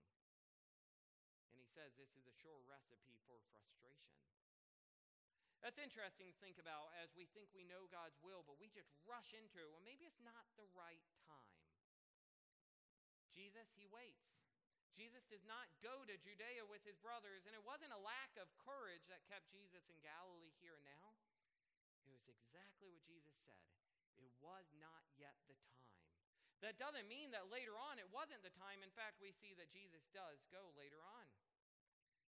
And 1.52 1.60
he 1.60 1.68
says 1.68 1.94
this 2.00 2.14
is 2.18 2.26
a 2.26 2.36
sure 2.42 2.62
recipe 2.66 3.20
for 3.28 3.38
frustration. 3.52 4.18
That's 5.62 5.78
interesting 5.78 6.34
to 6.34 6.38
think 6.42 6.58
about 6.58 6.90
as 6.98 7.14
we 7.14 7.30
think 7.38 7.54
we 7.54 7.62
know 7.70 7.86
God's 7.94 8.18
will, 8.26 8.42
but 8.42 8.58
we 8.58 8.74
just 8.74 8.90
rush 9.06 9.38
into 9.38 9.62
it. 9.62 9.70
Well, 9.70 9.86
maybe 9.86 10.10
it's 10.10 10.24
not 10.26 10.50
the 10.58 10.66
right 10.74 11.06
time. 11.30 11.62
Jesus, 13.30 13.70
he 13.78 13.86
waits. 13.86 14.31
Jesus 14.94 15.24
does 15.32 15.44
not 15.48 15.72
go 15.80 16.04
to 16.04 16.16
Judea 16.20 16.68
with 16.68 16.84
his 16.84 17.00
brothers, 17.00 17.48
and 17.48 17.56
it 17.56 17.64
wasn't 17.64 17.96
a 17.96 18.02
lack 18.02 18.36
of 18.38 18.52
courage 18.62 19.08
that 19.08 19.24
kept 19.28 19.48
Jesus 19.50 19.88
in 19.88 19.98
Galilee 20.04 20.54
here 20.60 20.76
and 20.76 20.88
now. 20.88 21.16
It 22.04 22.12
was 22.12 22.28
exactly 22.28 22.92
what 22.92 23.04
Jesus 23.08 23.36
said. 23.48 23.64
It 24.20 24.32
was 24.44 24.68
not 24.78 25.04
yet 25.16 25.38
the 25.48 25.56
time. 25.64 25.92
That 26.62 26.78
doesn't 26.78 27.10
mean 27.10 27.34
that 27.34 27.50
later 27.50 27.74
on 27.74 27.98
it 27.98 28.06
wasn't 28.14 28.46
the 28.46 28.54
time. 28.54 28.86
In 28.86 28.94
fact, 28.94 29.18
we 29.18 29.34
see 29.34 29.58
that 29.58 29.74
Jesus 29.74 30.06
does 30.14 30.46
go 30.54 30.70
later 30.78 31.02
on. 31.02 31.26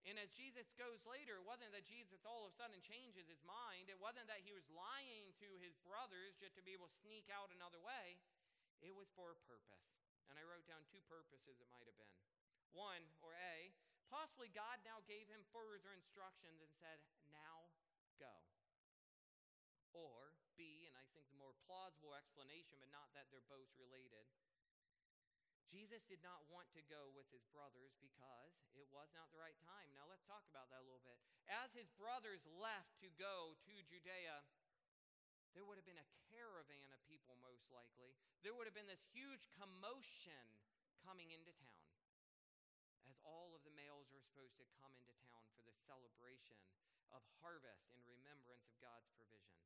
And 0.09 0.17
as 0.17 0.33
Jesus 0.33 0.73
goes 0.81 1.05
later, 1.05 1.37
it 1.37 1.45
wasn't 1.45 1.77
that 1.77 1.85
Jesus 1.85 2.25
all 2.25 2.49
of 2.49 2.55
a 2.55 2.57
sudden 2.57 2.81
changes 2.81 3.29
his 3.29 3.43
mind. 3.45 3.93
It 3.93 4.01
wasn't 4.01 4.31
that 4.33 4.41
he 4.41 4.55
was 4.55 4.65
lying 4.73 5.35
to 5.45 5.49
his 5.61 5.77
brothers 5.85 6.41
just 6.41 6.57
to 6.57 6.65
be 6.65 6.73
able 6.73 6.89
to 6.89 7.03
sneak 7.05 7.29
out 7.29 7.53
another 7.53 7.83
way. 7.83 8.17
It 8.81 8.97
was 8.97 9.13
for 9.13 9.35
a 9.35 9.39
purpose. 9.45 9.93
And 10.33 10.41
I 10.41 10.47
wrote 10.47 10.65
down 10.65 10.89
two 10.89 11.05
purposes 11.05 11.61
it 11.61 11.69
might 11.69 11.85
have 11.85 11.99
been. 12.01 12.17
One, 12.73 13.03
or 13.21 13.35
A, 13.35 13.75
possibly 14.11 14.51
God 14.51 14.83
now 14.87 15.03
gave 15.07 15.27
him 15.27 15.43
further 15.51 15.95
instructions 15.95 16.63
and 16.63 16.71
said, 16.79 16.99
Now 17.31 17.71
go. 18.19 18.31
Or 19.91 20.35
B, 20.55 20.87
and 20.87 20.95
I 20.95 21.07
think 21.15 21.27
the 21.31 21.41
more 21.41 21.57
plausible 21.67 22.15
explanation, 22.15 22.79
but 22.79 22.95
not 22.95 23.11
that 23.15 23.27
they're 23.31 23.47
both 23.51 23.71
related. 23.75 24.29
Jesus 25.71 26.03
did 26.11 26.19
not 26.19 26.43
want 26.51 26.67
to 26.75 26.83
go 26.91 27.15
with 27.15 27.31
his 27.31 27.47
brothers 27.55 27.95
because 28.03 28.59
it 28.75 28.91
was 28.91 29.07
not 29.15 29.31
the 29.31 29.39
right 29.39 29.55
time. 29.63 29.87
Now 29.95 30.11
let's 30.11 30.27
talk 30.27 30.43
about 30.51 30.67
that 30.75 30.83
a 30.83 30.87
little 30.87 31.03
bit. 31.07 31.15
As 31.47 31.71
his 31.71 31.87
brothers 31.95 32.43
left 32.59 32.99
to 33.07 33.09
go 33.15 33.55
to 33.71 33.75
Judea, 33.87 34.43
there 35.55 35.63
would 35.63 35.79
have 35.79 35.87
been 35.87 35.99
a 35.99 36.13
caravan 36.31 36.91
of 36.91 36.99
people, 37.07 37.39
most 37.39 37.71
likely. 37.71 38.15
There 38.43 38.55
would 38.55 38.67
have 38.67 38.75
been 38.75 38.91
this 38.91 39.03
huge 39.15 39.47
commotion 39.59 40.43
coming 41.07 41.31
into 41.31 41.55
town 41.55 41.90
all 43.25 43.53
of 43.53 43.63
the 43.65 43.75
males 43.75 44.09
were 44.11 44.23
supposed 44.23 44.57
to 44.57 44.67
come 44.81 44.93
into 44.97 45.15
town 45.29 45.45
for 45.53 45.63
the 45.65 45.77
celebration 45.87 46.59
of 47.11 47.23
harvest 47.43 47.91
in 47.93 48.01
remembrance 48.07 48.67
of 48.67 48.77
God's 48.79 49.11
provision. 49.17 49.59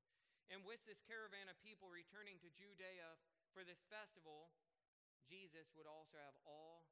And 0.53 0.65
with 0.65 0.83
this 0.85 1.01
caravan 1.05 1.49
of 1.49 1.57
people 1.65 1.89
returning 1.89 2.37
to 2.45 2.53
Judea 2.53 3.17
for 3.57 3.65
this 3.65 3.81
festival, 3.89 4.53
Jesus 5.25 5.73
would 5.73 5.89
also 5.89 6.21
have 6.21 6.37
all 6.45 6.85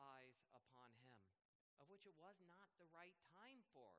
eyes 0.00 0.40
upon 0.56 0.90
him, 0.96 1.12
of 1.78 1.90
which 1.92 2.08
it 2.08 2.16
was 2.16 2.40
not 2.48 2.72
the 2.80 2.88
right 2.96 3.14
time 3.36 3.60
for. 3.76 3.92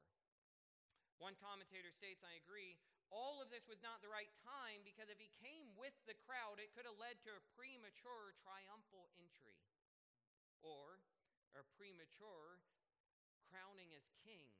One 1.21 1.37
commentator 1.39 1.93
states, 1.95 2.25
I 2.25 2.35
agree, 2.41 2.75
all 3.13 3.39
of 3.39 3.47
this 3.53 3.69
was 3.69 3.79
not 3.79 4.03
the 4.03 4.11
right 4.11 4.31
time 4.43 4.83
because 4.83 5.07
if 5.07 5.21
he 5.21 5.31
came 5.39 5.71
with 5.79 5.95
the 6.09 6.17
crowd, 6.27 6.59
it 6.59 6.73
could 6.75 6.89
have 6.89 6.99
led 6.99 7.21
to 7.23 7.31
a 7.37 7.45
premature 7.55 8.35
triumphal 8.43 9.07
entry 9.15 9.55
or 10.65 10.99
a 11.55 11.65
premature 11.79 12.61
crowning 13.47 13.95
as 13.95 14.05
king, 14.21 14.51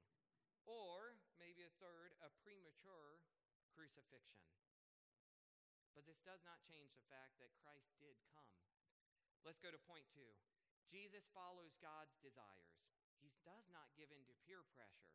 or 0.66 1.20
maybe 1.38 1.68
a 1.68 1.74
third, 1.78 2.16
a 2.24 2.32
premature 2.42 3.22
crucifixion. 3.76 4.44
But 5.94 6.08
this 6.08 6.20
does 6.24 6.44
not 6.44 6.64
change 6.68 6.92
the 6.96 7.08
fact 7.08 7.40
that 7.40 7.56
Christ 7.64 7.92
did 8.00 8.20
come. 8.36 8.52
Let's 9.44 9.62
go 9.62 9.72
to 9.72 9.80
point 9.88 10.08
two. 10.12 10.32
Jesus 10.90 11.28
follows 11.32 11.76
God's 11.80 12.16
desires. 12.20 12.76
He 13.20 13.32
does 13.48 13.66
not 13.72 13.92
give 13.96 14.12
in 14.12 14.24
to 14.28 14.36
peer 14.46 14.62
pressure, 14.76 15.12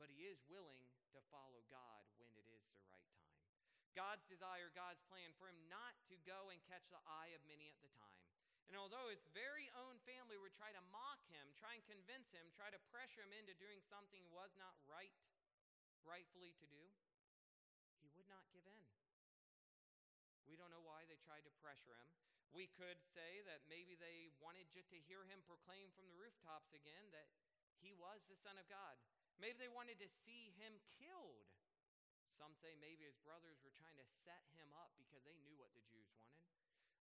but 0.00 0.10
he 0.10 0.26
is 0.28 0.40
willing 0.50 0.88
to 1.14 1.20
follow 1.32 1.62
God 1.70 2.04
when 2.18 2.32
it 2.34 2.46
is 2.48 2.64
the 2.74 2.84
right 2.90 3.10
time. 3.20 3.36
God's 3.96 4.28
desire, 4.28 4.68
God's 4.76 5.00
plan 5.08 5.32
for 5.40 5.48
him 5.48 5.56
not 5.72 5.96
to 6.12 6.20
go 6.28 6.52
and 6.52 6.60
catch 6.68 6.84
the 6.92 7.00
eye 7.08 7.32
of 7.32 7.40
many 7.48 7.72
at 7.72 7.80
the 7.80 7.88
time. 7.96 8.35
And 8.66 8.74
although 8.74 9.06
his 9.08 9.22
very 9.30 9.70
own 9.78 10.02
family 10.02 10.34
would 10.36 10.54
try 10.54 10.74
to 10.74 10.82
mock 10.90 11.22
him, 11.30 11.46
try 11.54 11.78
and 11.78 11.84
convince 11.86 12.34
him, 12.34 12.50
try 12.50 12.66
to 12.74 12.80
pressure 12.90 13.22
him 13.22 13.30
into 13.30 13.54
doing 13.62 13.78
something 13.86 14.18
he 14.18 14.30
was 14.34 14.50
not 14.58 14.74
right, 14.90 15.14
rightfully 16.02 16.50
to 16.58 16.66
do, 16.66 16.82
he 18.02 18.10
would 18.18 18.26
not 18.26 18.42
give 18.50 18.66
in. 18.66 18.82
We 20.50 20.58
don't 20.58 20.70
know 20.70 20.82
why 20.82 21.06
they 21.06 21.18
tried 21.22 21.46
to 21.46 21.52
pressure 21.62 21.94
him. 21.94 22.10
We 22.54 22.70
could 22.78 22.98
say 23.14 23.44
that 23.46 23.66
maybe 23.68 23.98
they 23.98 24.32
wanted 24.40 24.70
just 24.72 24.88
to 24.94 24.98
hear 25.06 25.26
him 25.26 25.44
proclaim 25.44 25.92
from 25.92 26.08
the 26.08 26.16
rooftops 26.16 26.72
again 26.72 27.10
that 27.12 27.28
he 27.82 27.92
was 27.92 28.24
the 28.26 28.38
Son 28.38 28.56
of 28.56 28.66
God. 28.70 28.96
Maybe 29.36 29.60
they 29.60 29.68
wanted 29.68 30.00
to 30.00 30.08
see 30.24 30.56
him 30.56 30.80
killed. 30.96 31.50
Some 32.40 32.56
say 32.56 32.72
maybe 32.80 33.04
his 33.04 33.18
brothers 33.20 33.60
were 33.60 33.74
trying 33.76 34.00
to 34.00 34.06
set 34.24 34.40
him 34.56 34.72
up 34.72 34.96
because 34.96 35.20
they 35.28 35.36
knew 35.44 35.56
what 35.60 35.72
the 35.76 35.84
Jews 35.84 36.08
wanted. 36.16 36.55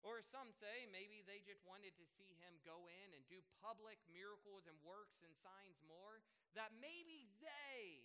Or 0.04 0.20
some 0.20 0.52
say 0.52 0.84
maybe 0.92 1.24
they 1.24 1.40
just 1.40 1.64
wanted 1.64 1.96
to 1.96 2.04
see 2.20 2.36
him 2.36 2.60
go 2.60 2.76
in 2.92 3.16
and 3.16 3.24
do 3.32 3.40
public 3.64 3.96
miracles 4.12 4.68
and 4.68 4.76
works 4.84 5.24
and 5.24 5.32
signs 5.40 5.80
more, 5.88 6.20
that 6.52 6.76
maybe 6.76 7.24
they 7.40 8.04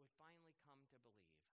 would 0.00 0.08
finally 0.16 0.56
come 0.64 0.80
to 0.88 0.98
believe. 1.04 1.44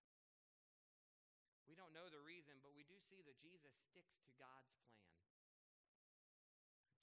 We 1.67 1.75
don't 1.75 1.91
know 1.91 2.07
the 2.07 2.23
reason, 2.23 2.55
but 2.63 2.71
we 2.71 2.87
do 2.87 2.95
see 3.11 3.19
that 3.27 3.35
Jesus 3.43 3.75
sticks 3.91 4.15
to 4.23 4.31
God's 4.39 4.71
plan. 4.87 5.11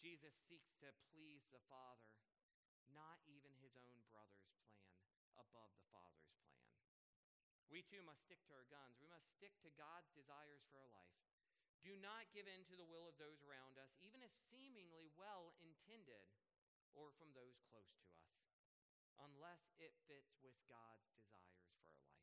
Jesus 0.01 0.33
seeks 0.49 0.73
to 0.81 0.97
please 1.13 1.45
the 1.53 1.61
Father, 1.69 2.17
not 2.97 3.21
even 3.29 3.53
his 3.61 3.77
own 3.77 4.01
brother's 4.09 4.49
plan 4.57 4.89
above 5.37 5.77
the 5.77 5.85
Father's 5.93 6.33
plan. 6.41 6.65
We 7.69 7.85
too 7.85 8.01
must 8.01 8.25
stick 8.25 8.41
to 8.49 8.57
our 8.57 8.65
guns. 8.73 8.97
We 8.97 9.13
must 9.13 9.29
stick 9.37 9.53
to 9.61 9.71
God's 9.77 10.09
desires 10.17 10.65
for 10.73 10.81
our 10.81 10.93
life. 10.97 11.30
Do 11.81 11.97
not 11.97 12.29
give 12.37 12.45
in 12.45 12.69
to 12.69 12.77
the 12.77 12.85
will 12.85 13.09
of 13.09 13.17
those 13.17 13.41
around 13.41 13.81
us, 13.81 13.97
even 14.05 14.21
if 14.21 14.33
seemingly 14.53 15.09
well 15.17 15.57
intended, 15.65 16.29
or 16.93 17.15
from 17.17 17.33
those 17.33 17.57
close 17.73 17.97
to 18.05 18.11
us, 18.21 18.37
unless 19.25 19.73
it 19.81 19.97
fits 20.05 20.37
with 20.45 20.57
God's 20.69 21.09
desires 21.17 21.65
for 21.73 21.89
our 21.89 21.97
life. 22.05 22.21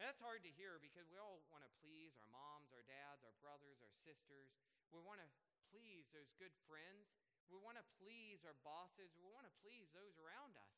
And 0.00 0.08
that's 0.08 0.22
hard 0.22 0.42
to 0.48 0.52
hear 0.56 0.80
because 0.80 1.06
we 1.12 1.20
all 1.20 1.44
want 1.52 1.62
to 1.62 1.72
please 1.84 2.16
our 2.16 2.30
moms, 2.32 2.72
our 2.72 2.82
dads, 2.88 3.20
our 3.22 3.36
brothers, 3.44 3.84
our 3.84 3.94
sisters. 4.00 4.50
We 4.88 4.98
want 5.04 5.20
to 5.20 5.28
please 5.68 6.08
those 6.12 6.32
good 6.40 6.54
friends. 6.64 7.12
We 7.52 7.60
want 7.60 7.76
to 7.76 7.86
please 8.00 8.42
our 8.48 8.56
bosses. 8.64 9.12
We 9.20 9.28
want 9.28 9.44
to 9.44 9.54
please 9.60 9.92
those 9.92 10.16
around 10.16 10.56
us. 10.56 10.76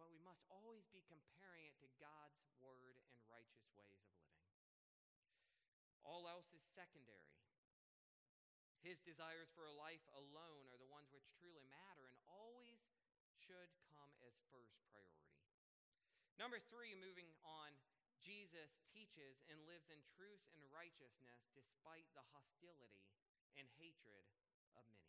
But 0.00 0.08
we 0.10 0.18
must 0.24 0.42
always 0.48 0.88
be 0.90 1.04
comparing 1.06 1.68
it 1.68 1.76
to 1.84 1.88
God's 2.00 2.40
word 2.58 2.98
and 3.04 3.20
righteous 3.30 3.68
ways 3.76 4.00
of 4.00 4.10
living. 4.16 4.23
All 6.04 6.28
else 6.28 6.52
is 6.52 6.62
secondary. 6.76 7.32
His 8.84 9.00
desires 9.00 9.48
for 9.56 9.64
a 9.64 9.72
life 9.72 10.04
alone 10.12 10.68
are 10.68 10.76
the 10.76 10.92
ones 10.92 11.08
which 11.08 11.24
truly 11.40 11.64
matter 11.72 12.04
and 12.04 12.20
always 12.28 12.84
should 13.40 13.72
come 13.88 14.12
as 14.20 14.36
first 14.52 14.76
priority. 14.92 15.32
Number 16.36 16.60
three, 16.60 16.92
moving 16.92 17.32
on, 17.40 17.72
Jesus 18.20 18.76
teaches 18.92 19.40
and 19.48 19.56
lives 19.64 19.88
in 19.88 20.00
truth 20.16 20.44
and 20.52 20.60
righteousness 20.68 21.48
despite 21.56 22.04
the 22.12 22.24
hostility 22.36 23.08
and 23.56 23.64
hatred 23.80 24.28
of 24.76 24.84
many. 24.92 25.00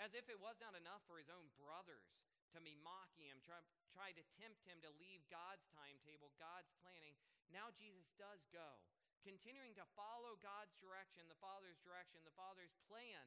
As 0.00 0.16
if 0.16 0.32
it 0.32 0.40
was 0.40 0.56
not 0.56 0.72
enough 0.72 1.04
for 1.04 1.20
his 1.20 1.28
own 1.28 1.52
brothers 1.60 2.08
to 2.56 2.60
be 2.60 2.76
mocking 2.80 3.28
him, 3.28 3.40
try, 3.44 3.60
try 3.92 4.12
to 4.16 4.24
tempt 4.40 4.64
him 4.64 4.80
to 4.84 4.92
leave 4.96 5.24
God's 5.28 5.64
timetable, 5.72 6.32
God's 6.40 6.72
planning, 6.80 7.16
now 7.52 7.68
Jesus 7.76 8.08
does 8.16 8.44
go 8.48 8.80
continuing 9.22 9.74
to 9.78 9.86
follow 9.94 10.34
God's 10.42 10.74
direction, 10.82 11.26
the 11.30 11.38
Father's 11.38 11.78
direction, 11.86 12.20
the 12.26 12.34
Father's 12.34 12.74
plan. 12.90 13.22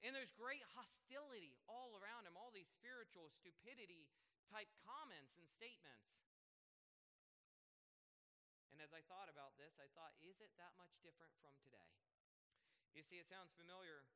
And 0.00 0.16
there's 0.16 0.32
great 0.32 0.64
hostility 0.72 1.60
all 1.68 1.92
around 2.00 2.24
him, 2.24 2.34
all 2.34 2.48
these 2.48 2.68
spiritual 2.72 3.28
stupidity 3.28 4.08
type 4.48 4.72
comments 4.80 5.36
and 5.36 5.44
statements. 5.44 6.08
And 8.72 8.80
as 8.80 8.96
I 8.96 9.04
thought 9.12 9.28
about 9.28 9.60
this, 9.60 9.76
I 9.76 9.92
thought, 9.92 10.16
is 10.24 10.40
it 10.40 10.56
that 10.56 10.72
much 10.80 10.96
different 11.04 11.36
from 11.44 11.52
today? 11.60 11.92
You 12.96 13.04
see, 13.04 13.20
it 13.20 13.28
sounds 13.28 13.52
familiar, 13.54 14.08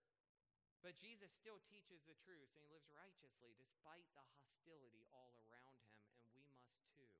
but 0.80 0.96
Jesus 0.96 1.28
still 1.36 1.60
teaches 1.68 2.00
the 2.08 2.16
truth 2.24 2.48
and 2.56 2.64
he 2.64 2.72
lives 2.72 2.88
righteously 2.88 3.52
despite 3.60 4.08
the 4.16 4.24
hostility 4.32 5.04
all 5.12 5.36
around 5.44 5.76
him, 5.84 6.00
and 6.24 6.32
we 6.32 6.48
must 6.48 6.72
too. 6.96 7.12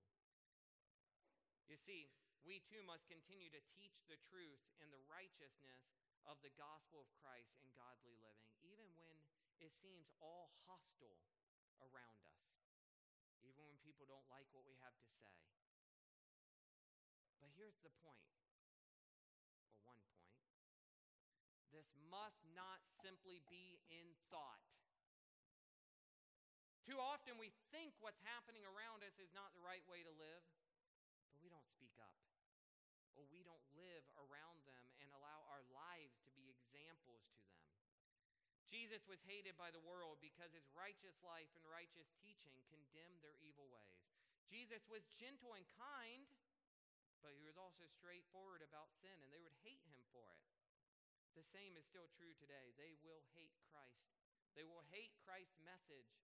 You 1.69 1.77
see, 1.77 2.09
we 2.45 2.61
too 2.69 2.85
must 2.85 3.09
continue 3.09 3.49
to 3.49 3.63
teach 3.73 4.05
the 4.05 4.21
truth 4.29 4.61
and 4.85 4.93
the 4.93 5.01
righteousness 5.09 5.81
of 6.29 6.37
the 6.45 6.53
gospel 6.61 7.01
of 7.01 7.09
Christ 7.21 7.57
and 7.61 7.69
godly 7.73 8.17
living, 8.21 8.53
even 8.61 8.89
when 9.01 9.17
it 9.65 9.73
seems 9.81 10.13
all 10.21 10.53
hostile 10.69 11.25
around 11.81 12.21
us, 12.29 12.45
even 13.41 13.65
when 13.65 13.81
people 13.81 14.05
don't 14.05 14.29
like 14.29 14.49
what 14.53 14.69
we 14.69 14.77
have 14.85 14.97
to 15.01 15.09
say. 15.17 15.33
But 17.41 17.53
here's 17.57 17.81
the 17.81 17.93
point, 18.05 18.29
or 19.69 19.81
one 19.89 20.01
point 20.13 20.37
this 21.73 21.89
must 22.13 22.45
not 22.53 22.85
simply 23.01 23.41
be 23.49 23.81
in 23.89 24.05
thought. 24.29 24.63
Too 26.85 27.01
often 27.01 27.41
we 27.41 27.57
think 27.73 27.97
what's 28.05 28.21
happening 28.29 28.65
around 28.69 29.01
us 29.01 29.17
is 29.17 29.33
not 29.33 29.57
the 29.57 29.65
right 29.65 29.83
way 29.89 30.05
to 30.05 30.13
live, 30.13 30.45
but 31.33 31.41
we 31.41 31.49
don't 31.49 31.65
speak 31.73 31.97
up 31.97 32.13
or 33.15 33.27
we 33.31 33.43
don't 33.47 33.63
live 33.79 34.05
around 34.19 34.63
them 34.67 34.85
and 35.03 35.09
allow 35.15 35.47
our 35.51 35.63
lives 35.71 36.19
to 36.27 36.31
be 36.35 36.51
examples 36.51 37.25
to 37.35 37.43
them. 37.47 37.65
Jesus 38.67 39.07
was 39.07 39.23
hated 39.23 39.55
by 39.55 39.71
the 39.71 39.83
world 39.87 40.19
because 40.19 40.51
his 40.51 40.67
righteous 40.75 41.15
life 41.23 41.51
and 41.55 41.63
righteous 41.69 42.11
teaching 42.19 42.59
condemned 42.67 43.23
their 43.23 43.39
evil 43.39 43.71
ways. 43.71 44.03
Jesus 44.51 44.83
was 44.91 45.07
gentle 45.15 45.55
and 45.55 45.65
kind, 45.79 46.27
but 47.23 47.37
he 47.39 47.47
was 47.47 47.57
also 47.57 47.87
straightforward 47.87 48.61
about 48.61 48.93
sin, 48.99 49.15
and 49.23 49.31
they 49.31 49.41
would 49.41 49.57
hate 49.63 49.85
him 49.89 50.03
for 50.11 50.27
it. 50.35 50.45
The 51.39 51.47
same 51.47 51.75
is 51.75 51.87
still 51.87 52.07
true 52.15 52.35
today. 52.39 52.75
They 52.79 52.95
will 53.03 53.23
hate 53.35 53.55
Christ. 53.71 54.15
They 54.55 54.63
will 54.63 54.85
hate 54.95 55.15
Christ's 55.27 55.59
message, 55.63 56.15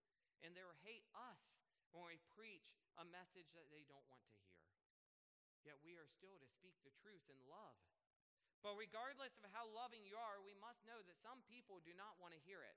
and 0.43 0.55
they 0.55 0.63
will 0.63 0.79
hate 0.87 1.07
us 1.15 1.43
when 1.91 2.07
we 2.07 2.23
preach 2.39 2.71
a 2.99 3.07
message 3.09 3.51
that 3.59 3.67
they 3.75 3.83
don't 3.91 4.07
want 4.07 4.23
to 4.23 4.35
hear. 4.47 4.60
Yet 5.65 5.77
we 5.85 5.97
are 6.01 6.09
still 6.09 6.41
to 6.41 6.49
speak 6.49 6.77
the 6.83 6.95
truth 7.05 7.25
in 7.29 7.41
love. 7.49 7.77
But 8.61 8.77
regardless 8.77 9.33
of 9.41 9.49
how 9.57 9.69
loving 9.73 10.05
you 10.05 10.21
are, 10.21 10.41
we 10.45 10.53
must 10.61 10.85
know 10.85 11.01
that 11.01 11.17
some 11.25 11.41
people 11.49 11.81
do 11.81 11.97
not 11.97 12.21
want 12.21 12.37
to 12.37 12.41
hear 12.45 12.61
it 12.61 12.77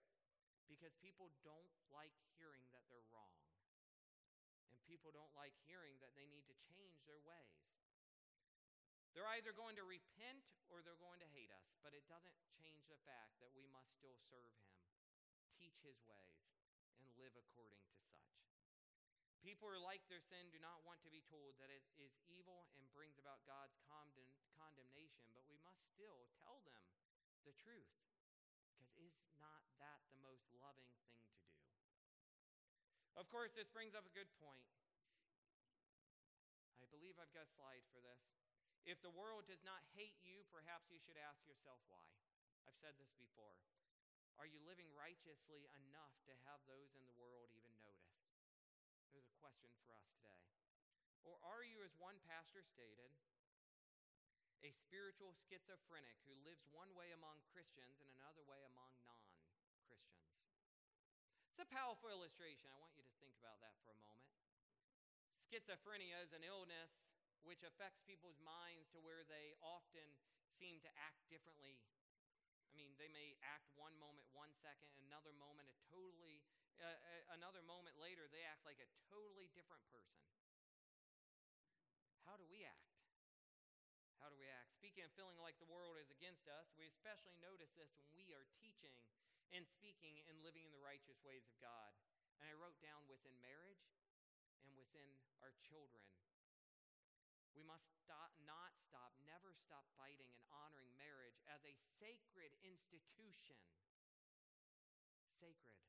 because 0.72 0.96
people 1.04 1.28
don't 1.44 1.72
like 1.92 2.16
hearing 2.40 2.64
that 2.72 2.88
they're 2.88 3.04
wrong. 3.12 3.36
And 4.72 4.80
people 4.88 5.12
don't 5.12 5.32
like 5.36 5.56
hearing 5.68 6.00
that 6.00 6.16
they 6.16 6.28
need 6.32 6.48
to 6.48 6.56
change 6.72 7.04
their 7.04 7.20
ways. 7.28 7.64
They're 9.12 9.30
either 9.38 9.54
going 9.54 9.78
to 9.78 9.86
repent 9.86 10.42
or 10.74 10.82
they're 10.82 10.98
going 10.98 11.22
to 11.22 11.30
hate 11.38 11.54
us, 11.54 11.70
but 11.86 11.94
it 11.94 12.08
doesn't 12.10 12.34
change 12.58 12.88
the 12.90 12.98
fact 13.06 13.38
that 13.44 13.54
we 13.54 13.70
must 13.70 13.94
still 13.94 14.18
serve 14.32 14.50
Him, 14.58 14.74
teach 15.54 15.78
His 15.86 16.02
ways, 16.10 16.42
and 16.98 17.06
live 17.20 17.36
according 17.38 17.84
to 17.86 17.94
such. 18.10 18.43
People 19.44 19.68
who 19.68 19.84
like 19.84 20.00
their 20.08 20.24
sin 20.24 20.48
do 20.56 20.60
not 20.64 20.80
want 20.88 21.04
to 21.04 21.12
be 21.12 21.20
told 21.28 21.60
that 21.60 21.68
it 21.68 21.84
is 22.00 22.16
evil 22.32 22.72
and 22.80 22.88
brings 22.96 23.20
about 23.20 23.44
God's 23.44 23.76
condemn- 23.92 24.40
condemnation, 24.56 25.28
but 25.36 25.44
we 25.52 25.60
must 25.68 25.84
still 25.92 26.32
tell 26.40 26.64
them 26.64 26.80
the 27.44 27.52
truth. 27.60 27.92
Because 28.80 29.20
is 29.20 29.36
not 29.44 29.68
that 29.84 30.00
the 30.16 30.24
most 30.24 30.48
loving 30.64 30.88
thing 31.04 31.12
to 31.28 31.32
do? 31.36 31.44
Of 33.20 33.28
course, 33.28 33.52
this 33.52 33.68
brings 33.68 33.92
up 33.92 34.08
a 34.08 34.16
good 34.16 34.32
point. 34.40 34.64
I 36.80 36.88
believe 36.88 37.20
I've 37.20 37.36
got 37.36 37.44
a 37.44 37.54
slide 37.60 37.84
for 37.92 38.00
this. 38.00 38.24
If 38.88 39.04
the 39.04 39.12
world 39.12 39.44
does 39.52 39.64
not 39.68 39.84
hate 39.92 40.16
you, 40.24 40.48
perhaps 40.56 40.88
you 40.88 41.04
should 41.04 41.20
ask 41.20 41.44
yourself 41.44 41.84
why. 41.92 42.08
I've 42.64 42.80
said 42.80 42.96
this 42.96 43.12
before. 43.20 43.60
Are 44.40 44.48
you 44.48 44.64
living 44.64 44.88
righteously 44.96 45.68
enough 45.84 46.16
to 46.32 46.34
have 46.48 46.64
those 46.64 46.96
in 46.96 47.04
the 47.04 47.16
world 47.20 47.52
even 47.54 47.73
question 49.44 49.76
for 49.84 49.92
us 49.92 50.08
today. 50.16 50.40
Or 51.28 51.36
are 51.44 51.68
you, 51.68 51.84
as 51.84 51.92
one 52.00 52.16
pastor 52.24 52.64
stated, 52.64 53.12
a 54.64 54.72
spiritual 54.72 55.36
schizophrenic 55.52 56.16
who 56.24 56.32
lives 56.48 56.64
one 56.72 56.88
way 56.96 57.12
among 57.12 57.44
Christians 57.52 58.00
and 58.00 58.08
another 58.16 58.48
way 58.48 58.64
among 58.72 58.96
non 59.04 59.20
Christians? 59.84 60.32
It's 61.52 61.60
a 61.60 61.68
powerful 61.68 62.08
illustration. 62.08 62.72
I 62.72 62.80
want 62.80 62.96
you 62.96 63.04
to 63.04 63.16
think 63.20 63.36
about 63.36 63.60
that 63.60 63.76
for 63.84 63.92
a 63.92 64.00
moment. 64.00 64.32
Schizophrenia 65.52 66.24
is 66.24 66.32
an 66.32 66.48
illness 66.48 67.04
which 67.44 67.68
affects 67.68 68.00
people's 68.08 68.40
minds 68.40 68.88
to 68.96 69.04
where 69.04 69.28
they 69.28 69.60
often 69.60 70.08
seem 70.56 70.80
to 70.88 70.92
act 70.96 71.20
differently. 71.28 71.84
I 72.72 72.74
mean, 72.80 72.96
they 72.96 73.12
may 73.12 73.36
act 73.44 73.68
one 73.76 73.94
moment, 74.00 74.24
one 74.32 74.56
second, 74.64 74.88
another 75.04 75.36
moment, 75.36 75.68
a 75.68 75.76
totally, 75.92 76.42
another 77.34 77.62
moment 77.66 77.98
later, 77.98 78.26
they 78.30 78.44
act 78.46 78.66
like 78.66 78.82
a 78.82 78.90
totally 79.10 79.50
different 79.54 79.84
person. 79.90 80.22
How 82.24 82.40
do 82.40 82.46
we 82.48 82.64
act? 82.64 82.90
How 84.18 84.32
do 84.32 84.40
we 84.40 84.48
act? 84.48 84.72
Speaking 84.80 85.04
of 85.04 85.12
feeling 85.14 85.36
like 85.44 85.60
the 85.60 85.68
world 85.68 86.00
is 86.00 86.08
against 86.08 86.48
us, 86.48 86.72
we 86.80 86.88
especially 86.88 87.36
notice 87.44 87.76
this 87.76 87.92
when 88.00 88.10
we 88.16 88.32
are 88.32 88.48
teaching 88.56 88.96
and 89.52 89.68
speaking 89.68 90.24
and 90.32 90.40
living 90.40 90.64
in 90.64 90.72
the 90.72 90.80
righteous 90.80 91.20
ways 91.28 91.44
of 91.46 91.56
God. 91.60 91.92
And 92.40 92.48
I 92.48 92.56
wrote 92.56 92.80
down 92.80 93.06
within 93.12 93.36
marriage 93.44 93.84
and 94.64 94.72
within 94.80 95.12
our 95.44 95.52
children 95.68 96.04
we 97.54 97.62
must 97.62 97.86
stop, 98.02 98.34
not 98.50 98.74
stop, 98.90 99.14
never 99.30 99.54
stop 99.54 99.86
fighting 99.94 100.34
and 100.34 100.42
honoring 100.50 100.90
marriage 100.98 101.38
as 101.46 101.62
a 101.64 101.74
sacred 102.02 102.50
institution. 102.66 103.62
Sacred. 105.38 105.83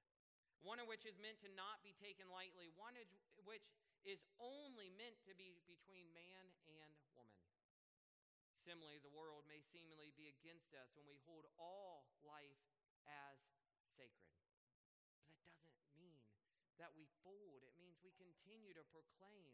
One 0.64 0.80
of 0.80 0.88
which 0.88 1.04
is 1.04 1.20
meant 1.20 1.44
to 1.44 1.52
not 1.52 1.84
be 1.84 1.92
taken 2.00 2.32
lightly, 2.32 2.72
one 2.72 2.96
which 3.44 3.68
is 4.08 4.24
only 4.40 4.88
meant 4.96 5.20
to 5.28 5.36
be 5.36 5.60
between 5.68 6.08
man 6.16 6.48
and 6.64 6.92
woman. 7.12 7.44
Similarly, 8.64 8.96
the 9.04 9.12
world 9.12 9.44
may 9.44 9.60
seemingly 9.60 10.08
be 10.16 10.32
against 10.32 10.72
us 10.72 10.88
when 10.96 11.04
we 11.04 11.20
hold 11.28 11.44
all 11.60 12.08
life 12.24 12.64
as 13.04 13.36
sacred. 13.92 14.32
But 15.36 15.52
that 15.52 15.60
doesn't 15.60 15.92
mean 16.00 16.16
that 16.80 16.96
we 16.96 17.04
fold, 17.20 17.60
it 17.68 17.76
means 17.76 18.00
we 18.00 18.16
continue 18.16 18.72
to 18.72 18.88
proclaim 18.88 19.52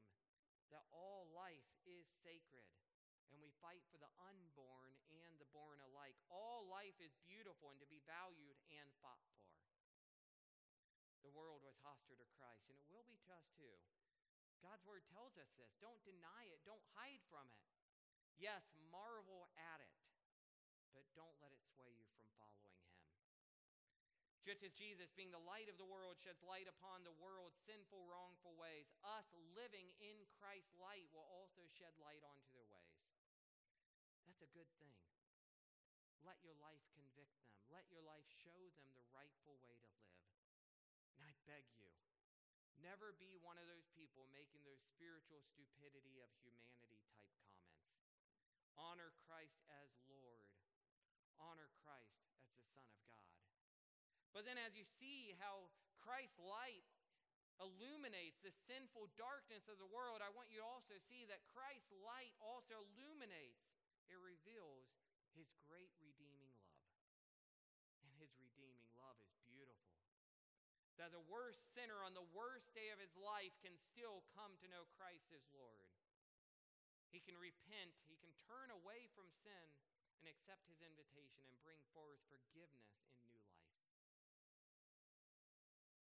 that 0.71 0.87
all 0.95 1.27
life 1.35 1.67
is 1.83 2.07
sacred 2.23 2.71
and 3.35 3.43
we 3.43 3.51
fight 3.59 3.83
for 3.91 3.99
the 3.99 4.11
unborn 4.31 4.95
and 5.11 5.35
the 5.43 5.51
born 5.51 5.83
alike. 5.91 6.15
All 6.31 6.71
life 6.71 6.95
is 7.03 7.11
beautiful 7.27 7.75
and 7.75 7.83
to 7.83 7.91
be 7.91 7.99
valued 8.07 8.55
and 8.71 8.87
fought 9.03 9.19
for. 9.35 9.40
The 11.23 11.33
world 11.33 11.61
was 11.61 11.77
hostile 11.85 12.17
to 12.17 12.29
Christ, 12.37 12.69
and 12.73 12.77
it 12.81 12.89
will 12.89 13.05
be 13.05 13.21
to 13.29 13.31
us 13.37 13.47
too. 13.57 13.77
God's 14.61 14.85
word 14.85 15.05
tells 15.09 15.37
us 15.41 15.49
this. 15.57 15.73
Don't 15.81 16.01
deny 16.05 16.49
it, 16.53 16.61
don't 16.69 16.85
hide 16.97 17.21
from 17.33 17.49
it. 17.49 17.65
Yes, 18.37 18.73
marvel 18.89 19.53
at 19.57 19.81
it, 19.85 19.93
but 20.97 21.05
don't 21.13 21.37
let 21.45 21.53
it 21.53 21.61
sway 21.77 21.93
you 21.93 22.09
from 22.17 22.25
following 22.41 22.73
him. 22.73 22.89
just 24.41 24.65
as 24.65 24.73
Jesus, 24.73 25.13
being 25.13 25.31
the 25.31 25.47
light 25.47 25.69
of 25.69 25.77
the 25.77 25.87
world, 25.87 26.17
sheds 26.17 26.41
light 26.41 26.67
upon 26.67 27.05
the 27.05 27.13
world's 27.21 27.61
sinful, 27.69 28.09
wrongful 28.09 28.57
ways, 28.57 28.89
us 29.05 29.29
living 29.53 29.93
in 30.01 30.25
Christ's 30.41 30.73
light 30.81 31.05
will 31.13 31.29
also 31.29 31.69
shed 31.69 31.93
light 32.01 32.25
onto 32.25 32.49
their 32.51 32.67
ways. 32.73 33.05
That's 34.25 34.41
a 34.41 34.51
good 34.57 34.67
thing. 34.81 34.97
Let 36.25 36.41
your 36.41 36.57
life 36.59 36.83
convict 36.97 37.37
them, 37.45 37.53
let 37.69 37.85
your 37.93 38.01
life 38.03 38.27
show 38.43 38.59
them 38.75 38.89
the 38.97 39.05
rightful 39.13 39.61
way 39.61 39.77
to 39.77 39.89
live. 40.01 40.40
And 41.21 41.29
I 41.29 41.37
beg 41.45 41.69
you, 41.77 41.93
never 42.81 43.13
be 43.21 43.37
one 43.37 43.61
of 43.61 43.69
those 43.69 43.85
people 43.93 44.25
making 44.33 44.65
those 44.65 44.81
spiritual 44.97 45.45
stupidity 45.45 46.17
of 46.25 46.33
humanity 46.41 46.97
type 47.05 47.21
comments. 47.37 47.77
Honor 48.81 49.13
Christ 49.29 49.61
as 49.69 49.93
Lord, 50.09 50.49
honor 51.37 51.69
Christ 51.85 52.25
as 52.41 52.49
the 52.57 52.65
Son 52.73 52.89
of 52.89 53.05
God. 53.13 53.37
But 54.33 54.49
then, 54.49 54.57
as 54.57 54.73
you 54.73 54.89
see 54.97 55.37
how 55.37 55.69
Christ's 56.01 56.41
light 56.41 56.89
illuminates 57.61 58.41
the 58.41 58.57
sinful 58.65 59.13
darkness 59.21 59.69
of 59.69 59.77
the 59.77 59.93
world, 59.93 60.25
I 60.25 60.33
want 60.33 60.49
you 60.49 60.65
to 60.65 60.69
also 60.73 60.97
see 61.05 61.29
that 61.29 61.45
Christ's 61.53 61.93
light 62.01 62.33
also 62.41 62.81
illuminates, 62.97 63.69
it 64.09 64.17
reveals 64.17 64.89
his 65.37 65.53
great 65.69 65.93
redeeming 66.01 66.57
love. 66.65 66.89
And 68.01 68.09
his 68.17 68.33
redeeming 68.41 68.89
love 68.97 69.21
is 69.21 69.29
beautiful. 69.45 70.01
That 71.01 71.17
the 71.17 71.33
worst 71.33 71.73
sinner 71.73 72.05
on 72.05 72.13
the 72.13 72.29
worst 72.37 72.77
day 72.77 72.93
of 72.93 73.01
his 73.01 73.17
life 73.17 73.57
can 73.65 73.73
still 73.73 74.21
come 74.37 74.53
to 74.61 74.69
know 74.69 74.85
Christ 75.01 75.33
as 75.33 75.41
Lord. 75.49 75.89
He 77.09 77.25
can 77.25 77.41
repent, 77.41 77.97
he 78.05 78.21
can 78.21 78.37
turn 78.45 78.69
away 78.69 79.09
from 79.17 79.33
sin 79.33 79.65
and 80.21 80.29
accept 80.29 80.69
his 80.69 80.85
invitation 80.85 81.49
and 81.49 81.57
bring 81.65 81.81
forth 81.97 82.21
forgiveness 82.29 83.01
in 83.17 83.33
new 83.33 83.41
life. 83.49 83.81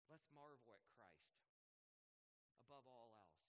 Let's 0.09 0.25
marvel 0.33 0.73
at 0.73 0.81
Christ 0.97 1.37
above 2.65 2.89
all 2.89 3.13
else. 3.13 3.45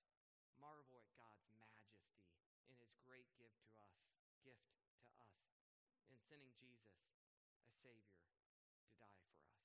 Marvel 0.60 1.00
at 1.00 1.08
God's 1.16 1.48
majesty 1.56 2.20
in 2.68 2.76
his 2.84 2.92
great 3.08 3.32
gift 3.40 3.64
to 3.64 3.72
us, 3.80 3.96
gift 4.44 4.68
to 5.00 5.08
us 5.16 5.40
in 6.12 6.20
sending 6.20 6.52
Jesus, 6.60 7.00
a 7.64 7.72
Savior, 7.80 8.28
to 8.84 8.92
die 9.00 9.24
for 9.24 9.40
us. 9.40 9.60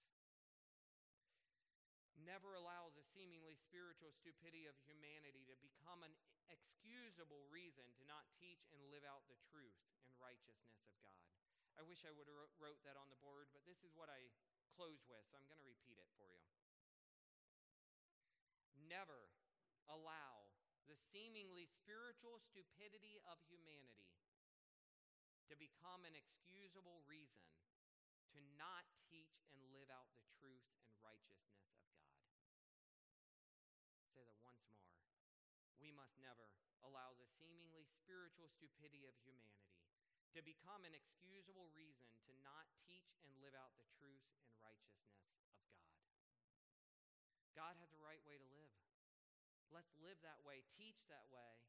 Never 2.25 2.57
allow 2.57 2.89
the 2.97 3.05
seemingly 3.05 3.55
spiritual 3.55 4.11
stupidity 4.17 4.65
of 4.65 4.75
humanity 4.89 5.45
to 5.47 5.57
become 5.61 6.01
an 6.03 6.17
excusable 6.49 7.45
reason 7.53 7.85
to 8.01 8.05
not 8.09 8.25
teach 8.41 8.65
and 8.73 8.81
live 8.89 9.05
out 9.05 9.29
the 9.29 9.39
truth 9.53 9.77
and 10.09 10.17
righteousness 10.17 10.81
of 10.89 10.97
God. 11.05 11.21
I 11.77 11.85
wish 11.85 12.03
I 12.09 12.17
would 12.17 12.27
have 12.27 12.41
wrote 12.57 12.81
that 12.89 12.97
on 12.97 13.13
the 13.13 13.21
board, 13.21 13.53
but 13.53 13.69
this 13.69 13.85
is 13.85 13.93
what 13.93 14.09
I 14.09 14.33
close 14.73 15.05
with, 15.05 15.23
so 15.29 15.37
I'm 15.37 15.47
going 15.47 15.61
to 15.61 15.69
repeat 15.69 16.01
it 16.01 16.09
for 16.17 16.27
you 16.33 16.41
never 18.89 19.33
allow 19.89 20.49
the 20.85 20.97
seemingly 20.97 21.65
spiritual 21.67 22.41
stupidity 22.41 23.21
of 23.25 23.41
humanity 23.49 24.13
to 25.49 25.57
become 25.57 26.05
an 26.05 26.17
excusable 26.17 27.05
reason 27.09 27.45
to 28.33 28.41
not 28.57 28.85
teach 29.09 29.45
and 29.53 29.61
live 29.73 29.89
out 29.93 30.09
the 30.17 30.29
truth 30.41 30.65
and 30.89 30.95
righteousness 31.01 31.59
of 31.65 31.75
God. 31.75 31.99
say 34.15 34.23
that 34.25 34.39
once 34.47 34.63
more. 34.71 34.85
Never 36.21 36.51
allow 36.85 37.17
the 37.17 37.29
seemingly 37.39 37.87
spiritual 37.87 38.51
stupidity 38.51 39.07
of 39.09 39.17
humanity 39.25 39.79
to 40.35 40.43
become 40.43 40.83
an 40.83 40.95
excusable 40.99 41.71
reason 41.71 42.11
to 42.27 42.35
not 42.43 42.67
teach 42.75 43.15
and 43.23 43.31
live 43.39 43.55
out 43.55 43.79
the 43.79 43.87
truth 43.95 44.27
and 44.43 44.51
righteousness 44.59 45.15
of 45.15 45.31
God. 45.31 45.55
God 47.55 47.79
has 47.79 47.95
a 47.95 48.03
right 48.03 48.19
way 48.27 48.35
to 48.35 48.49
live. 48.51 48.75
Let's 49.71 49.95
live 50.03 50.19
that 50.27 50.43
way, 50.43 50.67
teach 50.75 51.07
that 51.07 51.31
way, 51.31 51.63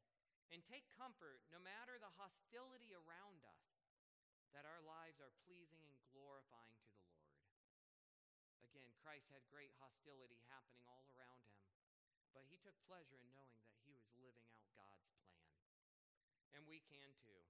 and 0.50 0.62
take 0.66 0.90
comfort 0.98 1.46
no 1.50 1.62
matter 1.62 1.98
the 1.98 2.10
hostility 2.18 2.90
around 2.90 3.46
us 3.46 3.66
that 4.50 4.66
our 4.66 4.82
lives 4.82 5.22
are 5.22 5.34
pleasing 5.46 5.86
and 5.86 6.02
glorifying 6.10 6.74
to 6.82 6.90
the 6.90 7.06
Lord. 7.06 7.30
Again, 8.66 8.90
Christ 8.98 9.30
had 9.30 9.46
great 9.46 9.70
hostility 9.78 10.42
happening 10.50 10.82
all 10.90 11.06
around 11.14 11.38
him, 11.46 11.62
but 12.34 12.42
he 12.50 12.58
took 12.58 12.74
pleasure 12.90 13.22
in 13.22 13.30
knowing 13.30 13.62
that 13.70 13.78
he 13.85 13.85
living 14.20 14.48
out 14.52 14.68
God's 14.72 15.08
plan. 15.16 15.44
And 16.56 16.62
we 16.64 16.80
can 16.88 17.12
too. 17.24 17.42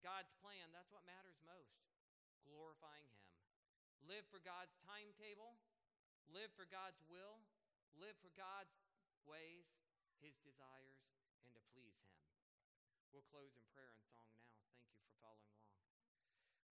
God's 0.00 0.32
plan, 0.40 0.72
that's 0.72 0.88
what 0.88 1.04
matters 1.04 1.36
most 1.44 1.80
glorifying 2.44 3.06
him. 3.12 3.28
Live 4.08 4.24
for 4.32 4.40
God's 4.40 4.74
timetable, 4.82 5.60
live 6.32 6.50
for 6.56 6.64
God's 6.66 6.98
will, 7.06 7.38
live 7.94 8.16
for 8.18 8.32
God's 8.32 8.72
ways, 9.28 9.68
his 10.18 10.34
desires, 10.40 10.98
and 11.44 11.52
to 11.54 11.62
please 11.70 12.00
him. 12.00 12.16
We'll 13.12 13.26
close 13.28 13.54
in 13.54 13.64
prayer 13.70 13.92
and 13.92 14.02
song 14.08 14.30
now. 14.40 14.56
Thank 14.72 14.88
you 14.94 15.02
for 15.04 15.14
following 15.20 15.52
along. 15.52 15.82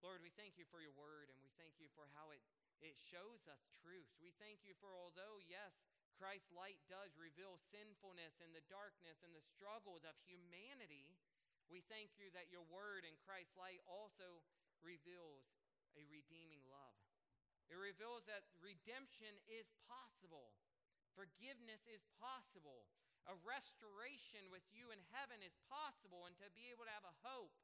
Lord, 0.00 0.24
we 0.24 0.32
thank 0.32 0.56
you 0.56 0.64
for 0.68 0.80
your 0.80 0.96
word 0.96 1.28
and 1.28 1.38
we 1.44 1.52
thank 1.60 1.76
you 1.76 1.92
for 1.92 2.08
how 2.16 2.32
it, 2.32 2.40
it 2.80 2.96
shows 2.96 3.44
us 3.44 3.68
truth. 3.84 4.08
We 4.16 4.32
thank 4.40 4.64
you 4.64 4.72
for 4.80 4.88
although, 4.96 5.38
yes, 5.44 5.76
Christ's 6.20 6.52
light 6.52 6.76
does 6.84 7.16
reveal 7.16 7.56
sinfulness 7.72 8.44
and 8.44 8.52
the 8.52 8.66
darkness 8.68 9.24
and 9.24 9.32
the 9.32 9.40
struggles 9.40 10.04
of 10.04 10.12
humanity, 10.28 11.16
we 11.72 11.80
thank 11.88 12.12
you 12.20 12.28
that 12.36 12.52
your 12.52 12.62
word 12.68 13.08
and 13.08 13.16
Christ's 13.24 13.56
light 13.56 13.80
also 13.88 14.44
reveals 14.84 15.48
a 15.96 16.04
redeeming 16.12 16.60
love. 16.68 17.00
It 17.72 17.80
reveals 17.80 18.28
that 18.28 18.44
redemption 18.60 19.32
is 19.48 19.72
possible 19.88 20.52
Forgiveness 21.14 21.82
is 21.90 22.06
possible. 22.22 22.86
A 23.28 23.36
restoration 23.44 24.48
with 24.48 24.64
you 24.72 24.94
in 24.94 25.02
heaven 25.12 25.42
is 25.44 25.58
possible, 25.68 26.24
and 26.26 26.34
to 26.40 26.48
be 26.54 26.70
able 26.72 26.86
to 26.86 26.94
have 26.96 27.06
a 27.06 27.20
hope 27.26 27.54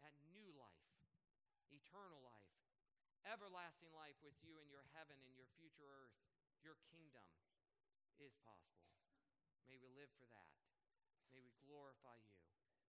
at 0.00 0.14
new 0.32 0.48
life, 0.56 0.94
eternal 1.68 2.22
life, 2.24 2.54
everlasting 3.28 3.92
life 3.92 4.16
with 4.24 4.34
you 4.40 4.56
in 4.62 4.70
your 4.72 4.86
heaven, 4.96 5.18
in 5.20 5.36
your 5.36 5.50
future 5.58 5.84
earth, 5.84 6.16
your 6.64 6.78
kingdom 6.88 7.26
is 8.22 8.34
possible. 8.42 8.90
May 9.66 9.78
we 9.78 9.90
live 9.94 10.10
for 10.18 10.26
that. 10.30 10.50
May 11.30 11.40
we 11.44 11.54
glorify 11.62 12.16
you. 12.18 12.38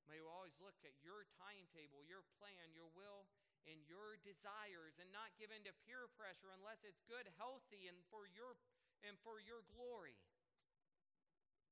May 0.10 0.18
we 0.18 0.30
always 0.30 0.58
look 0.58 0.78
at 0.82 0.98
your 1.06 1.30
timetable, 1.38 2.02
your 2.02 2.26
plan, 2.42 2.74
your 2.74 2.89
will, 2.98 3.30
and 3.70 3.78
your 3.86 4.18
desires, 4.26 4.98
and 4.98 5.13
not 5.13 5.30
give 5.38 5.54
in 5.54 5.62
to 5.70 5.74
peer 5.86 6.10
pressure 6.18 6.50
unless 6.50 6.82
it's 6.82 7.06
good, 7.06 7.30
healthy, 7.38 7.86
and 7.86 8.02
for 8.10 8.26
your 8.26 8.58
and 9.06 9.15
for 9.22 9.39
your 9.39 9.63
glory. 9.70 10.18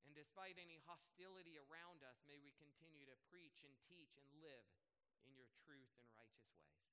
And 0.06 0.16
despite 0.16 0.56
any 0.56 0.80
hostility 0.88 1.60
around 1.60 2.06
us, 2.06 2.22
may 2.24 2.40
we 2.40 2.56
continue 2.56 3.04
to 3.10 3.18
preach 3.28 3.66
and 3.68 3.74
teach 3.90 4.16
and 4.16 4.30
live 4.40 4.64
in 5.28 5.36
your 5.36 5.52
truth 5.66 5.92
and 6.00 6.08
righteous 6.16 6.56
ways. 6.64 6.88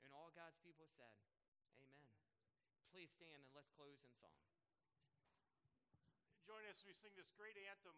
And 0.00 0.14
all 0.16 0.32
God's 0.32 0.56
people 0.64 0.88
said, 0.96 1.12
Amen. 1.76 2.08
Please 2.88 3.12
stand 3.12 3.44
and 3.44 3.52
let's 3.52 3.68
close 3.76 4.00
in 4.00 4.08
song. 4.16 4.55
Join 6.46 6.62
us 6.70 6.78
as 6.78 6.86
we 6.86 6.94
sing 6.94 7.10
this 7.18 7.26
great 7.34 7.58
anthem 7.58 7.90
of 7.90 7.96